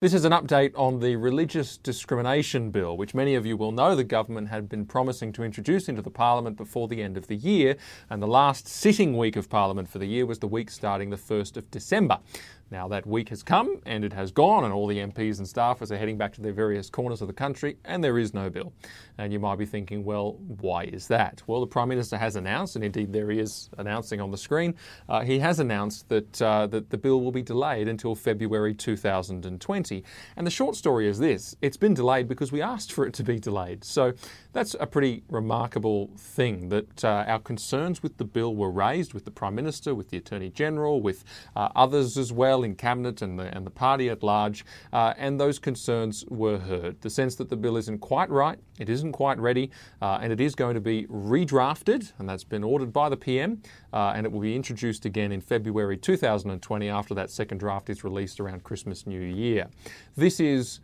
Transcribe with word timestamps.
This 0.00 0.14
is 0.14 0.24
an 0.24 0.30
update 0.30 0.70
on 0.76 1.00
the 1.00 1.16
Religious 1.16 1.76
Discrimination 1.76 2.70
Bill, 2.70 2.96
which 2.96 3.16
many 3.16 3.34
of 3.34 3.44
you 3.44 3.56
will 3.56 3.72
know 3.72 3.96
the 3.96 4.04
government 4.04 4.46
had 4.46 4.68
been 4.68 4.86
promising 4.86 5.32
to 5.32 5.42
introduce 5.42 5.88
into 5.88 6.02
the 6.02 6.08
Parliament 6.08 6.56
before 6.56 6.86
the 6.86 7.02
end 7.02 7.16
of 7.16 7.26
the 7.26 7.34
year, 7.34 7.74
and 8.08 8.22
the 8.22 8.28
last 8.28 8.68
sitting 8.68 9.16
week 9.16 9.34
of 9.34 9.50
Parliament 9.50 9.88
for 9.88 9.98
the 9.98 10.06
year 10.06 10.24
was 10.24 10.38
the 10.38 10.46
week 10.46 10.70
starting 10.70 11.10
the 11.10 11.16
1st 11.16 11.56
of 11.56 11.68
December. 11.72 12.20
Now, 12.70 12.86
that 12.88 13.06
week 13.06 13.30
has 13.30 13.42
come 13.42 13.80
and 13.86 14.04
it 14.04 14.12
has 14.12 14.30
gone, 14.30 14.64
and 14.64 14.72
all 14.72 14.86
the 14.86 14.98
MPs 14.98 15.38
and 15.38 15.46
staffers 15.46 15.90
are 15.90 15.96
heading 15.96 16.18
back 16.18 16.34
to 16.34 16.42
their 16.42 16.52
various 16.52 16.90
corners 16.90 17.22
of 17.22 17.28
the 17.28 17.34
country, 17.34 17.78
and 17.84 18.04
there 18.04 18.18
is 18.18 18.34
no 18.34 18.50
bill. 18.50 18.72
And 19.16 19.32
you 19.32 19.38
might 19.38 19.56
be 19.56 19.64
thinking, 19.64 20.04
well, 20.04 20.34
why 20.60 20.84
is 20.84 21.08
that? 21.08 21.42
Well, 21.46 21.60
the 21.60 21.66
Prime 21.66 21.88
Minister 21.88 22.18
has 22.18 22.36
announced, 22.36 22.76
and 22.76 22.84
indeed 22.84 23.12
there 23.12 23.30
he 23.30 23.38
is 23.38 23.70
announcing 23.78 24.20
on 24.20 24.30
the 24.30 24.36
screen, 24.36 24.74
uh, 25.08 25.22
he 25.22 25.38
has 25.38 25.60
announced 25.60 26.08
that, 26.10 26.42
uh, 26.42 26.66
that 26.66 26.90
the 26.90 26.98
bill 26.98 27.22
will 27.22 27.32
be 27.32 27.42
delayed 27.42 27.88
until 27.88 28.14
February 28.14 28.74
2020. 28.74 30.04
And 30.36 30.46
the 30.46 30.50
short 30.50 30.76
story 30.76 31.08
is 31.08 31.18
this 31.18 31.56
it's 31.62 31.76
been 31.76 31.94
delayed 31.94 32.28
because 32.28 32.52
we 32.52 32.60
asked 32.60 32.92
for 32.92 33.06
it 33.06 33.14
to 33.14 33.22
be 33.22 33.38
delayed. 33.38 33.82
So 33.82 34.12
that's 34.52 34.76
a 34.78 34.86
pretty 34.86 35.24
remarkable 35.30 36.10
thing 36.16 36.68
that 36.68 37.04
uh, 37.04 37.24
our 37.26 37.38
concerns 37.38 38.02
with 38.02 38.18
the 38.18 38.24
bill 38.24 38.54
were 38.54 38.70
raised 38.70 39.14
with 39.14 39.24
the 39.24 39.30
Prime 39.30 39.54
Minister, 39.54 39.94
with 39.94 40.10
the 40.10 40.18
Attorney 40.18 40.50
General, 40.50 41.00
with 41.00 41.24
uh, 41.56 41.68
others 41.74 42.18
as 42.18 42.32
well 42.32 42.57
in 42.64 42.74
Cabinet 42.74 43.22
and 43.22 43.38
the, 43.38 43.54
and 43.56 43.66
the 43.66 43.70
party 43.70 44.08
at 44.08 44.22
large, 44.22 44.64
uh, 44.92 45.14
and 45.16 45.40
those 45.40 45.58
concerns 45.58 46.24
were 46.28 46.58
heard. 46.58 47.00
The 47.00 47.10
sense 47.10 47.34
that 47.36 47.48
the 47.48 47.56
bill 47.56 47.76
isn't 47.76 47.98
quite 47.98 48.30
right, 48.30 48.58
it 48.78 48.88
isn't 48.88 49.12
quite 49.12 49.38
ready, 49.38 49.70
uh, 50.02 50.18
and 50.22 50.32
it 50.32 50.40
is 50.40 50.54
going 50.54 50.74
to 50.74 50.80
be 50.80 51.06
redrafted, 51.06 52.12
and 52.18 52.28
that's 52.28 52.44
been 52.44 52.64
ordered 52.64 52.92
by 52.92 53.08
the 53.08 53.16
PM, 53.16 53.62
uh, 53.92 54.12
and 54.14 54.26
it 54.26 54.32
will 54.32 54.40
be 54.40 54.54
introduced 54.54 55.04
again 55.04 55.32
in 55.32 55.40
February 55.40 55.96
2020 55.96 56.88
after 56.88 57.14
that 57.14 57.30
second 57.30 57.58
draft 57.58 57.90
is 57.90 58.04
released 58.04 58.40
around 58.40 58.64
Christmas, 58.64 59.06
New 59.06 59.20
Year. 59.20 59.68
This 60.16 60.40
is 60.40 60.80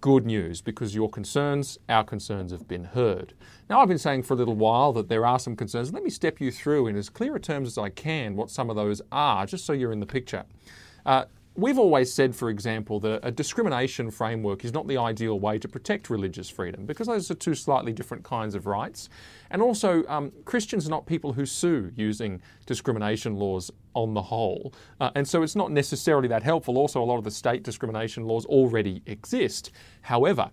good 0.00 0.26
news 0.26 0.60
because 0.60 0.94
your 0.94 1.08
concerns, 1.08 1.78
our 1.88 2.04
concerns, 2.04 2.50
have 2.52 2.66
been 2.66 2.84
heard. 2.84 3.34
Now, 3.70 3.80
I've 3.80 3.88
been 3.88 3.98
saying 3.98 4.24
for 4.24 4.34
a 4.34 4.36
little 4.36 4.54
while 4.54 4.92
that 4.94 5.08
there 5.08 5.24
are 5.24 5.38
some 5.38 5.56
concerns. 5.56 5.92
Let 5.92 6.02
me 6.02 6.10
step 6.10 6.40
you 6.40 6.50
through 6.50 6.88
in 6.88 6.96
as 6.96 7.08
clear 7.08 7.36
a 7.36 7.40
terms 7.40 7.68
as 7.68 7.78
I 7.78 7.90
can 7.90 8.36
what 8.36 8.50
some 8.50 8.70
of 8.70 8.76
those 8.76 9.00
are, 9.12 9.46
just 9.46 9.64
so 9.64 9.72
you're 9.72 9.92
in 9.92 10.00
the 10.00 10.06
picture. 10.06 10.44
Uh, 11.06 11.24
We've 11.58 11.78
always 11.78 12.12
said, 12.12 12.36
for 12.36 12.50
example, 12.50 13.00
that 13.00 13.20
a 13.22 13.30
discrimination 13.30 14.10
framework 14.10 14.62
is 14.62 14.74
not 14.74 14.86
the 14.86 14.98
ideal 14.98 15.40
way 15.40 15.58
to 15.58 15.66
protect 15.66 16.10
religious 16.10 16.50
freedom 16.50 16.84
because 16.84 17.06
those 17.06 17.30
are 17.30 17.34
two 17.34 17.54
slightly 17.54 17.94
different 17.94 18.24
kinds 18.24 18.54
of 18.54 18.66
rights. 18.66 19.08
And 19.48 19.62
also, 19.62 20.04
um, 20.06 20.32
Christians 20.44 20.86
are 20.86 20.90
not 20.90 21.06
people 21.06 21.32
who 21.32 21.46
sue 21.46 21.92
using 21.96 22.42
discrimination 22.66 23.36
laws 23.36 23.70
on 23.94 24.12
the 24.12 24.20
whole. 24.20 24.74
Uh, 25.00 25.12
and 25.14 25.26
so 25.26 25.42
it's 25.42 25.56
not 25.56 25.70
necessarily 25.70 26.28
that 26.28 26.42
helpful. 26.42 26.76
Also, 26.76 27.02
a 27.02 27.06
lot 27.06 27.16
of 27.16 27.24
the 27.24 27.30
state 27.30 27.62
discrimination 27.62 28.24
laws 28.24 28.44
already 28.44 29.00
exist. 29.06 29.70
However, 30.02 30.50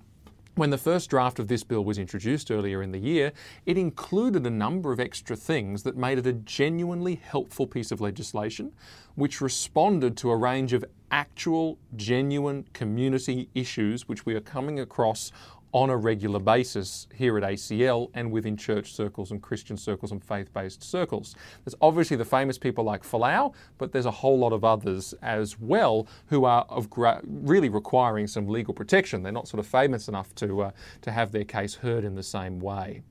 when 0.56 0.70
the 0.70 0.78
first 0.78 1.10
draft 1.10 1.40
of 1.40 1.48
this 1.48 1.64
bill 1.64 1.84
was 1.84 1.98
introduced 1.98 2.52
earlier 2.52 2.84
in 2.84 2.92
the 2.92 3.00
year, 3.00 3.32
it 3.66 3.78
included 3.78 4.46
a 4.46 4.52
number 4.52 4.92
of 4.92 5.00
extra 5.00 5.36
things 5.36 5.82
that 5.84 5.98
made 5.98 6.20
it 6.20 6.28
a 6.28 6.34
genuinely 6.34 7.16
helpful 7.16 7.66
piece 7.66 7.92
of 7.92 8.00
legislation, 8.00 8.72
which 9.16 9.42
responded 9.42 10.16
to 10.18 10.30
a 10.30 10.38
range 10.38 10.74
of 10.74 10.86
actual, 11.10 11.80
genuine 11.96 12.66
community 12.74 13.50
issues 13.56 14.08
which 14.08 14.26
we 14.26 14.36
are 14.36 14.42
coming 14.42 14.80
across 14.80 15.32
on 15.74 15.90
a 15.90 15.98
regular 15.98 16.40
basis 16.40 17.08
here 17.14 17.36
at 17.38 17.44
ACL 17.44 18.10
and 18.14 18.32
within 18.32 18.56
church 18.56 18.94
circles 18.94 19.32
and 19.32 19.42
Christian 19.42 19.76
circles 19.76 20.12
and 20.12 20.24
faith 20.24 20.54
based 20.54 20.84
circles. 20.84 21.36
There's 21.66 21.76
obviously 21.82 22.16
the 22.16 22.26
famous 22.26 22.60
people 22.60 22.84
like 22.84 23.04
Folau, 23.04 23.54
but 23.80 23.92
there's 23.92 24.06
a 24.06 24.12
whole 24.12 24.38
lot 24.38 24.54
of 24.54 24.64
others 24.64 25.16
as 25.24 25.60
well 25.60 26.08
who 26.28 26.46
are 26.46 26.66
of 26.70 26.92
gra- 26.92 27.22
really 27.24 27.70
requiring 27.70 28.28
some 28.28 28.48
legal 28.48 28.74
protection. 28.74 29.24
They're 29.24 29.32
not 29.32 29.48
sort 29.48 29.60
of 29.60 29.68
famous 29.68 30.08
enough 30.08 30.34
to, 30.36 30.62
uh, 30.62 30.72
to 31.02 31.12
have 31.12 31.32
their 31.32 31.44
case 31.44 31.76
heard 31.76 32.06
in 32.06 32.14
the 32.14 32.24
same 32.24 32.60
way. 32.60 33.02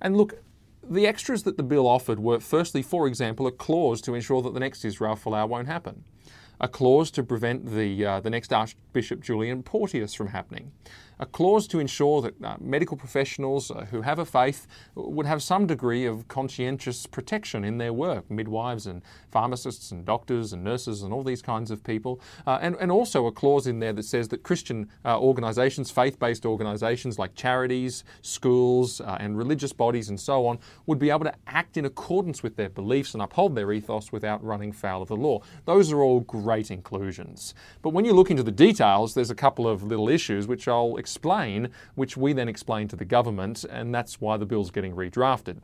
And 0.00 0.16
look, 0.16 0.42
the 0.82 1.06
extras 1.06 1.44
that 1.44 1.56
the 1.56 1.62
bill 1.62 1.86
offered 1.86 2.18
were 2.18 2.40
firstly, 2.40 2.82
for 2.82 3.06
example, 3.06 3.46
a 3.46 3.52
clause 3.52 4.00
to 4.02 4.14
ensure 4.14 4.42
that 4.42 4.52
the 4.52 4.60
next 4.60 4.84
Israel 4.84 5.14
Folau 5.14 5.48
won't 5.48 5.68
happen 5.68 6.04
a 6.60 6.68
clause 6.68 7.10
to 7.10 7.22
prevent 7.22 7.74
the, 7.74 8.04
uh, 8.04 8.20
the 8.20 8.30
next 8.30 8.52
Archbishop 8.52 9.20
Julian 9.20 9.62
Porteous 9.62 10.14
from 10.14 10.28
happening, 10.28 10.72
a 11.20 11.26
clause 11.26 11.66
to 11.68 11.78
ensure 11.78 12.20
that 12.20 12.42
uh, 12.42 12.56
medical 12.60 12.96
professionals 12.96 13.70
uh, 13.70 13.86
who 13.90 14.02
have 14.02 14.18
a 14.18 14.24
faith 14.24 14.66
would 14.94 15.26
have 15.26 15.42
some 15.42 15.66
degree 15.66 16.04
of 16.04 16.28
conscientious 16.28 17.06
protection 17.06 17.64
in 17.64 17.78
their 17.78 17.92
work, 17.92 18.30
midwives 18.30 18.86
and 18.86 19.02
pharmacists 19.30 19.90
and 19.90 20.04
doctors 20.04 20.52
and 20.52 20.62
nurses 20.62 21.02
and 21.02 21.12
all 21.12 21.22
these 21.22 21.42
kinds 21.42 21.70
of 21.70 21.82
people, 21.82 22.20
uh, 22.46 22.58
and, 22.60 22.76
and 22.80 22.90
also 22.92 23.26
a 23.26 23.32
clause 23.32 23.66
in 23.66 23.80
there 23.80 23.92
that 23.92 24.04
says 24.04 24.28
that 24.28 24.42
Christian 24.42 24.88
uh, 25.04 25.18
organisations, 25.18 25.90
faith 25.90 26.18
based 26.18 26.44
organisations 26.44 27.18
like 27.18 27.34
charities, 27.34 28.04
schools, 28.22 29.00
uh, 29.00 29.16
and 29.18 29.38
religious 29.38 29.72
bodies 29.72 30.08
and 30.08 30.20
so 30.20 30.46
on, 30.46 30.58
would 30.86 30.98
be 30.98 31.10
able 31.10 31.24
to 31.24 31.34
act 31.46 31.76
in 31.76 31.84
accordance 31.84 32.42
with 32.42 32.56
their 32.56 32.68
beliefs 32.68 33.14
and 33.14 33.22
uphold 33.22 33.54
their 33.54 33.72
ethos 33.72 34.12
without 34.12 34.42
running 34.44 34.72
foul 34.72 35.02
of 35.02 35.08
the 35.08 35.16
law. 35.16 35.40
Those 35.64 35.90
are 35.92 36.00
all 36.00 36.20
great 36.20 36.50
great 36.60 36.70
inclusions. 36.70 37.54
But 37.80 37.90
when 37.90 38.04
you 38.04 38.12
look 38.12 38.30
into 38.30 38.42
the 38.42 38.50
details, 38.50 39.14
there's 39.14 39.30
a 39.30 39.34
couple 39.34 39.68
of 39.68 39.82
little 39.82 40.08
issues 40.08 40.46
which 40.48 40.66
I'll 40.66 40.96
explain, 40.96 41.09
which 41.94 42.16
we 42.16 42.32
then 42.32 42.48
explain 42.48 42.88
to 42.88 42.96
the 42.96 43.04
government, 43.04 43.64
and 43.64 43.94
that's 43.94 44.20
why 44.20 44.36
the 44.36 44.46
bill's 44.46 44.70
getting 44.70 44.94
redrafted. 44.94 45.58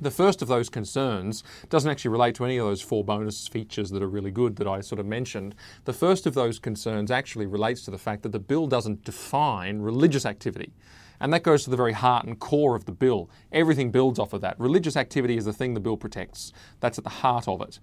The 0.00 0.10
first 0.10 0.40
of 0.40 0.48
those 0.48 0.70
concerns 0.70 1.44
doesn't 1.68 1.90
actually 1.90 2.12
relate 2.12 2.34
to 2.36 2.46
any 2.46 2.56
of 2.56 2.66
those 2.66 2.80
four 2.80 3.04
bonus 3.04 3.46
features 3.46 3.90
that 3.90 4.02
are 4.02 4.08
really 4.08 4.30
good 4.30 4.56
that 4.56 4.66
I 4.66 4.80
sort 4.80 4.98
of 4.98 5.04
mentioned. 5.04 5.54
The 5.84 5.92
first 5.92 6.26
of 6.26 6.32
those 6.32 6.58
concerns 6.58 7.10
actually 7.10 7.46
relates 7.46 7.84
to 7.84 7.90
the 7.90 7.98
fact 7.98 8.22
that 8.22 8.32
the 8.32 8.38
bill 8.38 8.66
doesn't 8.66 9.04
define 9.04 9.80
religious 9.80 10.24
activity. 10.24 10.72
And 11.20 11.34
that 11.34 11.42
goes 11.42 11.64
to 11.64 11.70
the 11.70 11.76
very 11.76 11.92
heart 11.92 12.24
and 12.24 12.38
core 12.38 12.74
of 12.74 12.86
the 12.86 12.92
bill. 12.92 13.28
Everything 13.52 13.90
builds 13.90 14.18
off 14.18 14.32
of 14.32 14.40
that. 14.40 14.58
Religious 14.58 14.96
activity 14.96 15.36
is 15.36 15.44
the 15.44 15.52
thing 15.52 15.74
the 15.74 15.80
bill 15.80 15.98
protects, 15.98 16.50
that's 16.80 16.96
at 16.96 17.04
the 17.04 17.10
heart 17.10 17.46
of 17.46 17.60
it. 17.60 17.78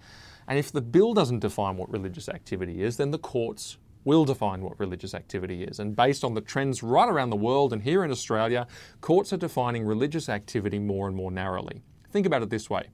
And 0.48 0.58
if 0.58 0.72
the 0.72 0.82
bill 0.82 1.14
doesn't 1.14 1.40
define 1.40 1.78
what 1.78 1.92
religious 1.92 2.30
activity 2.30 2.82
is, 2.82 2.98
then 2.98 3.12
the 3.12 3.20
courts 3.20 3.78
will 4.08 4.24
define 4.24 4.62
what 4.62 4.80
religious 4.80 5.14
activity 5.14 5.66
is. 5.66 5.80
And 5.80 5.94
based 5.94 6.24
on 6.24 6.34
the 6.34 6.40
trends 6.40 6.82
right 6.82 7.10
around 7.10 7.30
the 7.30 7.36
world 7.36 7.74
and 7.74 7.84
here 7.84 8.06
in 8.06 8.10
Australia, 8.10 8.66
courts 9.02 9.34
are 9.34 9.38
defining 9.38 9.84
religious 9.84 10.30
activity 10.30 10.80
more 10.80 11.08
and 11.08 11.16
more 11.16 11.30
narrowly. 11.30 11.82
Think 12.10 12.26
about 12.26 12.42
it 12.42 12.50
this 12.50 12.70
way 12.70 12.88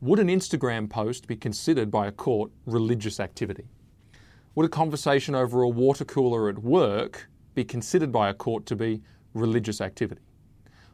Would 0.00 0.18
an 0.18 0.26
Instagram 0.26 0.90
post 0.90 1.28
be 1.28 1.36
considered 1.36 1.88
by 1.88 2.08
a 2.08 2.12
court 2.12 2.50
religious 2.66 3.20
activity? 3.20 3.68
Would 4.56 4.66
a 4.66 4.68
conversation 4.68 5.36
over 5.36 5.62
a 5.62 5.68
water 5.68 6.04
cooler 6.04 6.48
at 6.48 6.58
work 6.58 7.28
be 7.54 7.64
considered 7.64 8.10
by 8.10 8.28
a 8.28 8.34
court 8.34 8.66
to 8.66 8.74
be 8.74 9.02
religious 9.34 9.80
activity? 9.80 10.22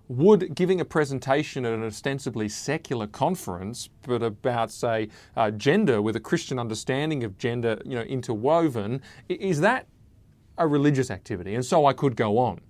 Would 0.09 0.55
giving 0.55 0.81
a 0.81 0.85
presentation 0.85 1.65
at 1.65 1.73
an 1.73 1.83
ostensibly 1.83 2.49
secular 2.49 3.07
conference, 3.07 3.89
but 4.03 4.23
about, 4.23 4.71
say, 4.71 5.09
uh, 5.37 5.51
gender 5.51 6.01
with 6.01 6.17
a 6.17 6.21
Christian 6.21 6.59
understanding 6.59 7.25
of 7.25 7.37
gender, 7.39 7.81
you 7.85 7.97
know, 7.97 8.03
interwoven, 8.03 9.03
is 9.29 9.61
that 9.61 9.87
a 10.59 10.67
religious 10.67 11.11
activity? 11.11 11.55
And 11.55 11.65
so 11.65 11.87
I 11.87 11.93
could 11.93 12.17
go 12.17 12.39
on. 12.39 12.61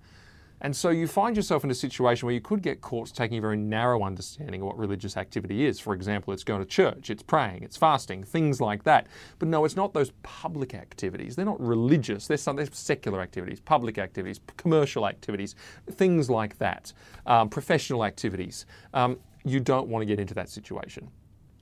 And 0.61 0.75
so 0.75 0.89
you 0.89 1.07
find 1.07 1.35
yourself 1.35 1.63
in 1.63 1.69
a 1.69 1.75
situation 1.75 2.25
where 2.25 2.33
you 2.33 2.41
could 2.41 2.63
get 2.63 2.81
courts 2.81 3.11
taking 3.11 3.37
a 3.37 3.41
very 3.41 3.57
narrow 3.57 4.03
understanding 4.03 4.61
of 4.61 4.67
what 4.67 4.77
religious 4.77 5.15
activity 5.15 5.65
is. 5.65 5.79
For 5.79 5.93
example, 5.93 6.33
it's 6.33 6.43
going 6.43 6.61
to 6.61 6.65
church, 6.65 7.11
it's 7.11 7.21
praying, 7.21 7.61
it's 7.61 7.77
fasting, 7.77 8.23
things 8.23 8.59
like 8.59 8.83
that. 8.83 9.07
But 9.37 9.49
no, 9.49 9.65
it's 9.65 9.75
not 9.75 9.93
those 9.93 10.11
public 10.23 10.73
activities. 10.73 11.35
They're 11.35 11.45
not 11.45 11.61
religious. 11.61 12.25
They're, 12.25 12.37
some, 12.37 12.55
they're 12.55 12.67
secular 12.71 13.21
activities, 13.21 13.59
public 13.59 13.99
activities, 13.99 14.39
commercial 14.57 15.07
activities, 15.07 15.55
things 15.91 16.29
like 16.29 16.57
that, 16.57 16.91
um, 17.27 17.49
professional 17.49 18.03
activities. 18.03 18.65
Um, 18.95 19.19
you 19.45 19.59
don't 19.59 19.87
want 19.87 20.01
to 20.01 20.05
get 20.07 20.19
into 20.19 20.33
that 20.33 20.49
situation. 20.49 21.09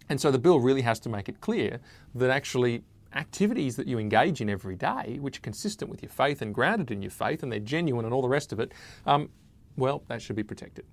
And 0.07 0.21
so 0.21 0.31
the 0.31 0.39
bill 0.39 0.59
really 0.59 0.83
has 0.83 0.99
to 1.01 1.09
make 1.09 1.27
it 1.27 1.41
clear 1.41 1.79
that 2.13 2.29
actually 2.29 2.83
activities 3.15 3.75
that 3.75 3.87
you 3.87 3.97
engage 3.97 4.41
in 4.41 4.49
every 4.49 4.75
day, 4.75 5.17
which 5.19 5.37
are 5.37 5.41
consistent 5.41 5.89
with 5.89 6.01
your 6.01 6.09
faith 6.09 6.41
and 6.41 6.53
grounded 6.53 6.91
in 6.91 7.01
your 7.01 7.11
faith, 7.11 7.43
and 7.43 7.51
they're 7.51 7.59
genuine 7.59 8.05
and 8.05 8.13
all 8.13 8.21
the 8.21 8.29
rest 8.29 8.51
of 8.51 8.59
it, 8.59 8.73
um, 9.05 9.29
well, 9.77 10.03
that 10.07 10.21
should 10.21 10.35
be 10.35 10.43
protected. 10.43 10.85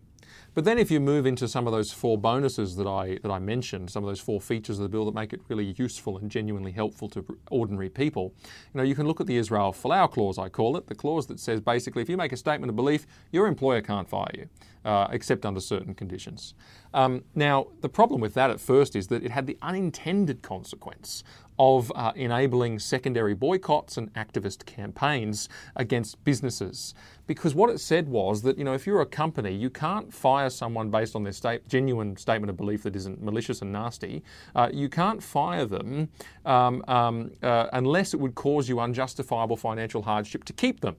But 0.55 0.65
then 0.65 0.79
if 0.79 0.91
you 0.91 1.01
move 1.01 1.27
into 1.27 1.49
some 1.49 1.67
of 1.67 1.73
those 1.73 1.93
four 1.93 2.19
bonuses 2.19 2.77
that 2.77 2.87
I, 2.87 3.19
that 3.23 3.31
I 3.31 3.39
mentioned, 3.39 3.91
some 3.91 4.05
of 4.05 4.09
those 4.09 4.21
four 4.21 4.41
features 4.41 4.79
of 4.79 4.83
the 4.83 4.89
bill 4.89 5.07
that 5.07 5.15
make 5.15 5.33
it 5.33 5.41
really 5.49 5.75
useful 5.79 6.19
and 6.19 6.31
genuinely 6.31 6.73
helpful 6.73 7.09
to 7.11 7.25
ordinary 7.51 7.89
people, 7.89 8.35
you 8.73 8.79
know, 8.79 8.83
you 8.83 8.95
can 8.95 9.07
look 9.07 9.21
at 9.21 9.27
the 9.27 9.37
Israel 9.37 9.73
Folau 9.73 10.11
clause, 10.11 10.39
I 10.39 10.49
call 10.49 10.77
it, 10.77 10.87
the 10.87 10.95
clause 10.95 11.27
that 11.29 11.41
says 11.41 11.61
basically 11.61 12.03
if 12.03 12.09
you 12.09 12.17
make 12.17 12.33
a 12.33 12.37
statement 12.37 12.71
of 12.71 12.77
belief, 12.77 13.07
your 13.31 13.47
employer 13.47 13.81
can't 13.81 14.09
fire 14.09 14.31
you, 14.35 14.49
uh, 14.85 15.09
except 15.11 15.47
under 15.47 15.61
certain 15.61 15.95
conditions. 15.95 16.55
Um, 16.93 17.25
now, 17.35 17.69
the 17.81 17.89
problem 17.89 18.21
with 18.21 18.35
that 18.35 18.51
at 18.51 18.61
first 18.61 18.95
is 18.95 19.07
that 19.09 19.25
it 19.25 19.31
had 19.31 19.47
the 19.47 19.57
unintended 19.63 20.43
consequence 20.43 21.25
of 21.63 21.93
uh, 21.95 22.11
enabling 22.17 22.77
secondary 22.77 23.35
boycotts 23.35 23.97
and 23.97 24.13
activist 24.15 24.67
campaigns 24.67 25.49
against 25.77 26.23
businesses. 26.25 26.93
Because 27.29 27.55
what 27.55 27.71
it 27.71 27.79
said 27.79 28.09
was 28.09 28.43
that, 28.43 28.59
you 28.59 28.65
know, 28.65 28.73
if 28.73 28.85
you're 28.85 29.01
a 29.01 29.07
company, 29.07 29.55
you 29.55 29.71
can't 29.71 30.13
fire 30.13 30.51
someone 30.51 30.91
based 30.91 31.15
on 31.15 31.23
their 31.23 31.61
genuine 31.69 32.17
statement 32.17 32.51
of 32.51 32.57
belief 32.57 32.83
that 32.83 32.97
isn't 32.97 33.23
malicious 33.23 33.63
and 33.63 33.71
nasty. 33.71 34.25
Uh, 34.57 34.71
you 34.73 34.89
can't 34.89 35.23
fire 35.23 35.65
them 35.65 36.09
um, 36.45 36.85
um, 36.89 37.31
uh, 37.45 37.69
unless 37.75 38.13
it 38.13 38.19
would 38.19 38.35
cause 38.35 38.69
you 38.69 38.81
unjustifiable 38.81 39.57
financial 39.57 40.03
hardship 40.03 40.43
to 40.43 40.53
keep 40.53 40.81
them. 40.81 40.97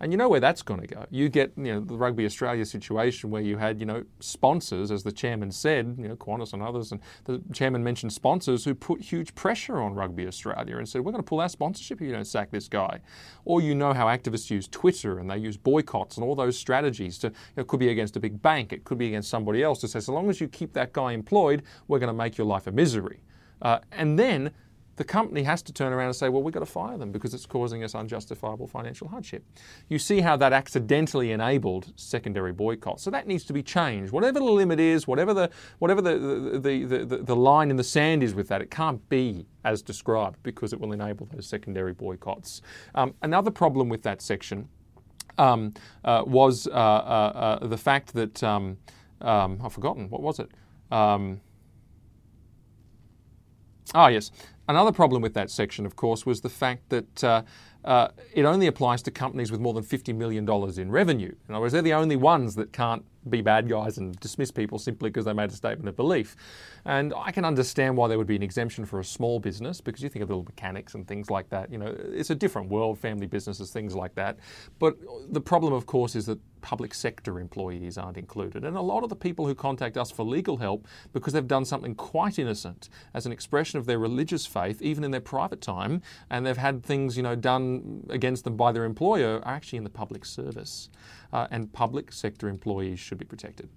And 0.00 0.12
you 0.12 0.18
know 0.18 0.28
where 0.28 0.40
that's 0.40 0.62
going 0.62 0.80
to 0.80 0.86
go. 0.86 1.06
You 1.10 1.28
get 1.28 1.52
you 1.56 1.74
know, 1.74 1.80
the 1.80 1.96
Rugby 1.96 2.26
Australia 2.26 2.66
situation 2.66 3.30
where 3.30 3.40
you 3.40 3.56
had 3.56 3.80
you 3.80 3.86
know 3.86 4.04
sponsors, 4.20 4.90
as 4.90 5.02
the 5.02 5.12
chairman 5.12 5.50
said, 5.50 5.96
you 5.98 6.08
know 6.08 6.16
Qantas 6.16 6.52
and 6.52 6.62
others, 6.62 6.92
and 6.92 7.00
the 7.24 7.42
chairman 7.52 7.82
mentioned 7.82 8.12
sponsors 8.12 8.64
who 8.64 8.74
put 8.74 9.00
huge 9.00 9.34
pressure 9.34 9.78
on 9.78 9.94
Rugby 9.94 10.26
Australia 10.26 10.76
and 10.76 10.88
said, 10.88 11.02
"We're 11.02 11.12
going 11.12 11.24
to 11.24 11.28
pull 11.28 11.40
our 11.40 11.48
sponsorship 11.48 12.00
if 12.00 12.06
you 12.06 12.12
don't 12.12 12.26
sack 12.26 12.50
this 12.50 12.68
guy." 12.68 13.00
Or 13.44 13.62
you 13.62 13.74
know 13.74 13.94
how 13.94 14.06
activists 14.06 14.50
use 14.50 14.68
Twitter 14.68 15.18
and 15.18 15.30
they 15.30 15.38
use 15.38 15.56
boycotts 15.56 16.16
and 16.16 16.24
all 16.24 16.34
those 16.34 16.58
strategies 16.58 17.18
to. 17.18 17.28
You 17.28 17.32
know, 17.56 17.60
it 17.62 17.68
could 17.68 17.80
be 17.80 17.88
against 17.88 18.16
a 18.16 18.20
big 18.20 18.42
bank, 18.42 18.72
it 18.72 18.84
could 18.84 18.98
be 18.98 19.06
against 19.08 19.30
somebody 19.30 19.62
else 19.62 19.80
to 19.80 19.88
say, 19.88 20.00
"So 20.00 20.12
long 20.12 20.28
as 20.28 20.40
you 20.40 20.48
keep 20.48 20.74
that 20.74 20.92
guy 20.92 21.12
employed, 21.12 21.62
we're 21.88 21.98
going 21.98 22.08
to 22.08 22.14
make 22.14 22.36
your 22.36 22.46
life 22.46 22.66
a 22.66 22.72
misery." 22.72 23.20
Uh, 23.62 23.78
and 23.92 24.18
then 24.18 24.50
the 24.96 25.04
company 25.04 25.42
has 25.42 25.62
to 25.62 25.72
turn 25.72 25.92
around 25.92 26.06
and 26.06 26.16
say, 26.16 26.28
well, 26.28 26.42
we've 26.42 26.54
got 26.54 26.60
to 26.60 26.66
fire 26.66 26.96
them 26.96 27.12
because 27.12 27.34
it's 27.34 27.46
causing 27.46 27.84
us 27.84 27.94
unjustifiable 27.94 28.66
financial 28.66 29.08
hardship. 29.08 29.44
You 29.88 29.98
see 29.98 30.20
how 30.20 30.36
that 30.38 30.52
accidentally 30.52 31.32
enabled 31.32 31.92
secondary 31.96 32.52
boycotts. 32.52 33.02
So 33.02 33.10
that 33.10 33.26
needs 33.26 33.44
to 33.44 33.52
be 33.52 33.62
changed. 33.62 34.10
Whatever 34.12 34.38
the 34.38 34.46
limit 34.46 34.80
is, 34.80 35.06
whatever 35.06 35.34
the, 35.34 35.50
whatever 35.78 36.00
the, 36.00 36.58
the, 36.58 36.84
the, 36.84 37.18
the, 37.18 37.36
line 37.36 37.70
in 37.70 37.76
the 37.76 37.84
sand 37.84 38.22
is 38.22 38.34
with 38.34 38.48
that, 38.48 38.62
it 38.62 38.70
can't 38.70 39.06
be 39.10 39.46
as 39.64 39.82
described 39.82 40.42
because 40.42 40.72
it 40.72 40.80
will 40.80 40.92
enable 40.92 41.26
those 41.26 41.46
secondary 41.46 41.92
boycotts. 41.92 42.62
Um, 42.94 43.14
another 43.22 43.50
problem 43.50 43.90
with 43.90 44.02
that 44.02 44.22
section 44.22 44.68
um, 45.36 45.74
uh, 46.04 46.24
was 46.26 46.66
uh, 46.66 46.70
uh, 46.70 47.58
uh 47.60 47.66
the 47.66 47.76
fact 47.76 48.14
that, 48.14 48.42
um, 48.42 48.78
um, 49.20 49.60
I've 49.62 49.74
forgotten, 49.74 50.08
what 50.08 50.22
was 50.22 50.38
it? 50.40 50.50
Ah, 53.94 54.08
yes. 54.08 54.30
Another 54.68 54.92
problem 54.92 55.22
with 55.22 55.34
that 55.34 55.50
section, 55.50 55.86
of 55.86 55.94
course, 55.94 56.26
was 56.26 56.40
the 56.40 56.48
fact 56.48 56.88
that 56.88 57.24
uh, 57.24 57.42
uh, 57.84 58.08
it 58.34 58.44
only 58.44 58.66
applies 58.66 59.00
to 59.02 59.12
companies 59.12 59.52
with 59.52 59.60
more 59.60 59.72
than 59.72 59.84
$50 59.84 60.14
million 60.14 60.48
in 60.80 60.90
revenue. 60.90 61.32
In 61.48 61.54
other 61.54 61.60
words, 61.62 61.72
they're 61.72 61.82
the 61.82 61.94
only 61.94 62.16
ones 62.16 62.56
that 62.56 62.72
can't 62.72 63.04
be 63.30 63.40
bad 63.42 63.68
guys 63.68 63.98
and 63.98 64.18
dismiss 64.18 64.50
people 64.50 64.78
simply 64.78 65.08
because 65.08 65.24
they 65.24 65.32
made 65.32 65.50
a 65.50 65.54
statement 65.54 65.88
of 65.88 65.96
belief. 65.96 66.36
And 66.84 67.14
I 67.16 67.30
can 67.30 67.44
understand 67.44 67.96
why 67.96 68.08
there 68.08 68.18
would 68.18 68.26
be 68.26 68.36
an 68.36 68.42
exemption 68.42 68.84
for 68.84 68.98
a 68.98 69.04
small 69.04 69.38
business 69.38 69.80
because 69.80 70.02
you 70.02 70.08
think 70.08 70.24
of 70.24 70.28
little 70.30 70.44
mechanics 70.44 70.94
and 70.94 71.06
things 71.06 71.30
like 71.30 71.48
that. 71.50 71.70
You 71.70 71.78
know, 71.78 71.94
it's 72.12 72.30
a 72.30 72.34
different 72.34 72.68
world, 72.68 72.98
family 72.98 73.26
businesses, 73.26 73.70
things 73.70 73.94
like 73.94 74.16
that. 74.16 74.38
But 74.80 74.96
the 75.30 75.40
problem, 75.40 75.72
of 75.72 75.86
course, 75.86 76.16
is 76.16 76.26
that 76.26 76.40
public 76.66 76.92
sector 76.92 77.38
employees 77.38 77.96
aren't 77.96 78.16
included. 78.16 78.64
And 78.64 78.76
a 78.76 78.80
lot 78.80 79.04
of 79.04 79.08
the 79.08 79.14
people 79.14 79.46
who 79.46 79.54
contact 79.54 79.96
us 79.96 80.10
for 80.10 80.24
legal 80.24 80.56
help 80.56 80.84
because 81.12 81.32
they've 81.32 81.46
done 81.46 81.64
something 81.64 81.94
quite 81.94 82.40
innocent 82.40 82.88
as 83.14 83.24
an 83.24 83.30
expression 83.30 83.78
of 83.78 83.86
their 83.86 84.00
religious 84.00 84.46
faith, 84.46 84.82
even 84.82 85.04
in 85.04 85.12
their 85.12 85.20
private 85.20 85.60
time, 85.60 86.02
and 86.28 86.44
they've 86.44 86.56
had 86.56 86.82
things, 86.82 87.16
you 87.16 87.22
know, 87.22 87.36
done 87.36 88.04
against 88.10 88.42
them 88.42 88.56
by 88.56 88.72
their 88.72 88.84
employer, 88.84 89.40
are 89.44 89.54
actually 89.54 89.76
in 89.76 89.84
the 89.84 89.90
public 89.90 90.24
service. 90.24 90.90
Uh, 91.32 91.46
and 91.52 91.72
public 91.72 92.10
sector 92.10 92.48
employees 92.48 92.98
should 92.98 93.18
be 93.18 93.24
protected. 93.24 93.68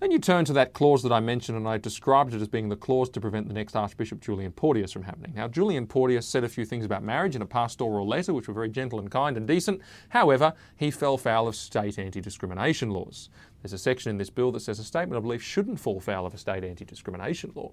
Then 0.00 0.12
you 0.12 0.20
turn 0.20 0.44
to 0.44 0.52
that 0.52 0.74
clause 0.74 1.02
that 1.02 1.10
I 1.10 1.18
mentioned, 1.18 1.58
and 1.58 1.66
I 1.66 1.76
described 1.76 2.32
it 2.32 2.40
as 2.40 2.46
being 2.46 2.68
the 2.68 2.76
clause 2.76 3.10
to 3.10 3.20
prevent 3.20 3.48
the 3.48 3.54
next 3.54 3.74
Archbishop 3.74 4.20
Julian 4.20 4.52
Porteous 4.52 4.92
from 4.92 5.02
happening. 5.02 5.32
Now, 5.34 5.48
Julian 5.48 5.88
Porteous 5.88 6.28
said 6.28 6.44
a 6.44 6.48
few 6.48 6.64
things 6.64 6.84
about 6.84 7.02
marriage 7.02 7.34
in 7.34 7.42
a 7.42 7.46
pastoral 7.46 8.06
letter, 8.06 8.32
which 8.32 8.46
were 8.46 8.54
very 8.54 8.68
gentle 8.68 9.00
and 9.00 9.10
kind 9.10 9.36
and 9.36 9.46
decent. 9.48 9.80
However, 10.10 10.52
he 10.76 10.92
fell 10.92 11.18
foul 11.18 11.48
of 11.48 11.56
state 11.56 11.98
anti 11.98 12.20
discrimination 12.20 12.90
laws. 12.90 13.28
There's 13.60 13.72
a 13.72 13.78
section 13.78 14.10
in 14.10 14.18
this 14.18 14.30
bill 14.30 14.52
that 14.52 14.60
says 14.60 14.78
a 14.78 14.84
statement 14.84 15.16
of 15.16 15.24
belief 15.24 15.42
shouldn't 15.42 15.80
fall 15.80 15.98
foul 15.98 16.26
of 16.26 16.34
a 16.34 16.38
state 16.38 16.62
anti 16.62 16.84
discrimination 16.84 17.50
law. 17.56 17.72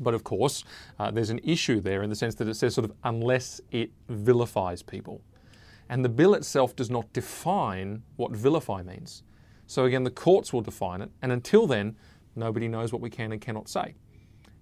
But 0.00 0.14
of 0.14 0.24
course, 0.24 0.64
uh, 0.98 1.10
there's 1.10 1.30
an 1.30 1.40
issue 1.44 1.78
there 1.78 2.02
in 2.02 2.08
the 2.08 2.16
sense 2.16 2.34
that 2.36 2.48
it 2.48 2.54
says 2.54 2.74
sort 2.74 2.86
of 2.86 2.96
unless 3.04 3.60
it 3.70 3.90
vilifies 4.08 4.82
people. 4.82 5.20
And 5.90 6.02
the 6.02 6.08
bill 6.08 6.32
itself 6.32 6.74
does 6.74 6.88
not 6.88 7.12
define 7.12 8.02
what 8.16 8.32
vilify 8.32 8.82
means. 8.82 9.22
So 9.66 9.84
again, 9.84 10.04
the 10.04 10.10
courts 10.10 10.52
will 10.52 10.60
define 10.60 11.00
it, 11.00 11.10
and 11.22 11.32
until 11.32 11.66
then, 11.66 11.96
nobody 12.36 12.68
knows 12.68 12.92
what 12.92 13.00
we 13.00 13.10
can 13.10 13.32
and 13.32 13.40
cannot 13.40 13.68
say. 13.68 13.94